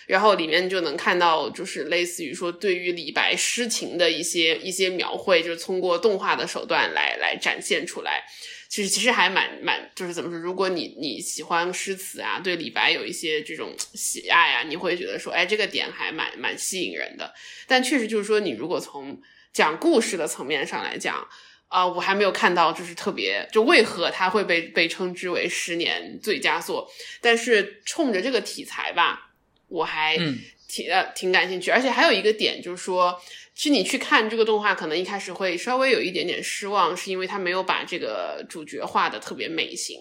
[0.07, 8.23] 然后里面就能看到，就是类似于说对于李白诗情的一些一些描绘，就是通过动画的手段来来展现出来。
[8.69, 10.37] 其实其实还蛮蛮，就是怎么说？
[10.37, 17.33] 如果你你喜欢诗词啊，对李白有一些这种喜爱啊，你会觉得说，哎，这个点还蛮蛮吸引人的。
[17.65, 19.21] 但确实就是说，你如果从
[19.53, 21.25] 讲故事的层面上来讲，
[21.69, 26.89] 啊、我还没有看到就是特别就为何它会被被称之为十年最佳作。
[27.21, 29.26] 但是冲着这个题材吧，
[29.67, 30.37] 我还嗯
[30.67, 31.71] 挺呃挺感兴趣。
[31.71, 33.21] 而且还有一个点就是说，
[33.55, 39.99] 其实你去看这个动画，可能一开始会稍微有一点点失望，是因为他没有把这个主角画的特别美型。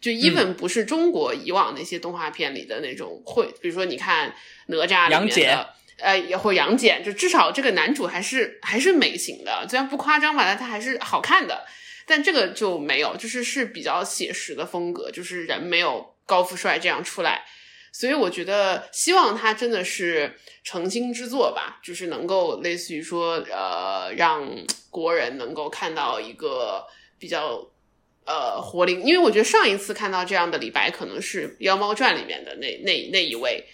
[0.00, 4.34] 就 even 不是中国以往那些动画片里的那种会，比如说你看
[4.66, 11.64] 哪吒里杨戬面的，呃，也或杨戬，就至少这个男主还是还是美型的，虽然不夸张吧，但他还是好看的。
[12.04, 17.44] 但这个就没有，就是是比较写实的风格，就是人没有高富帅这样出来，
[17.92, 24.48] 所以我觉得希望他真的是诚心之作吧，就是能够类似于说，呃，让
[24.88, 26.86] 国人能够看到一个
[27.18, 27.70] 比较
[28.24, 33.66] 呃活灵，因为我觉得上一次看到这样的李白可能是《妖猫传》里面的那那那一位，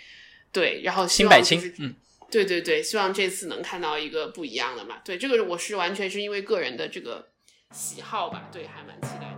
[0.53, 1.95] 对，然后希辛柏青望，嗯，
[2.29, 4.97] 对对对，希望这次能看到一个不一样的嘛。
[5.05, 7.29] 对，这个我是完全是因为个人的这个
[7.73, 9.38] 喜好吧，对，还蛮期待的。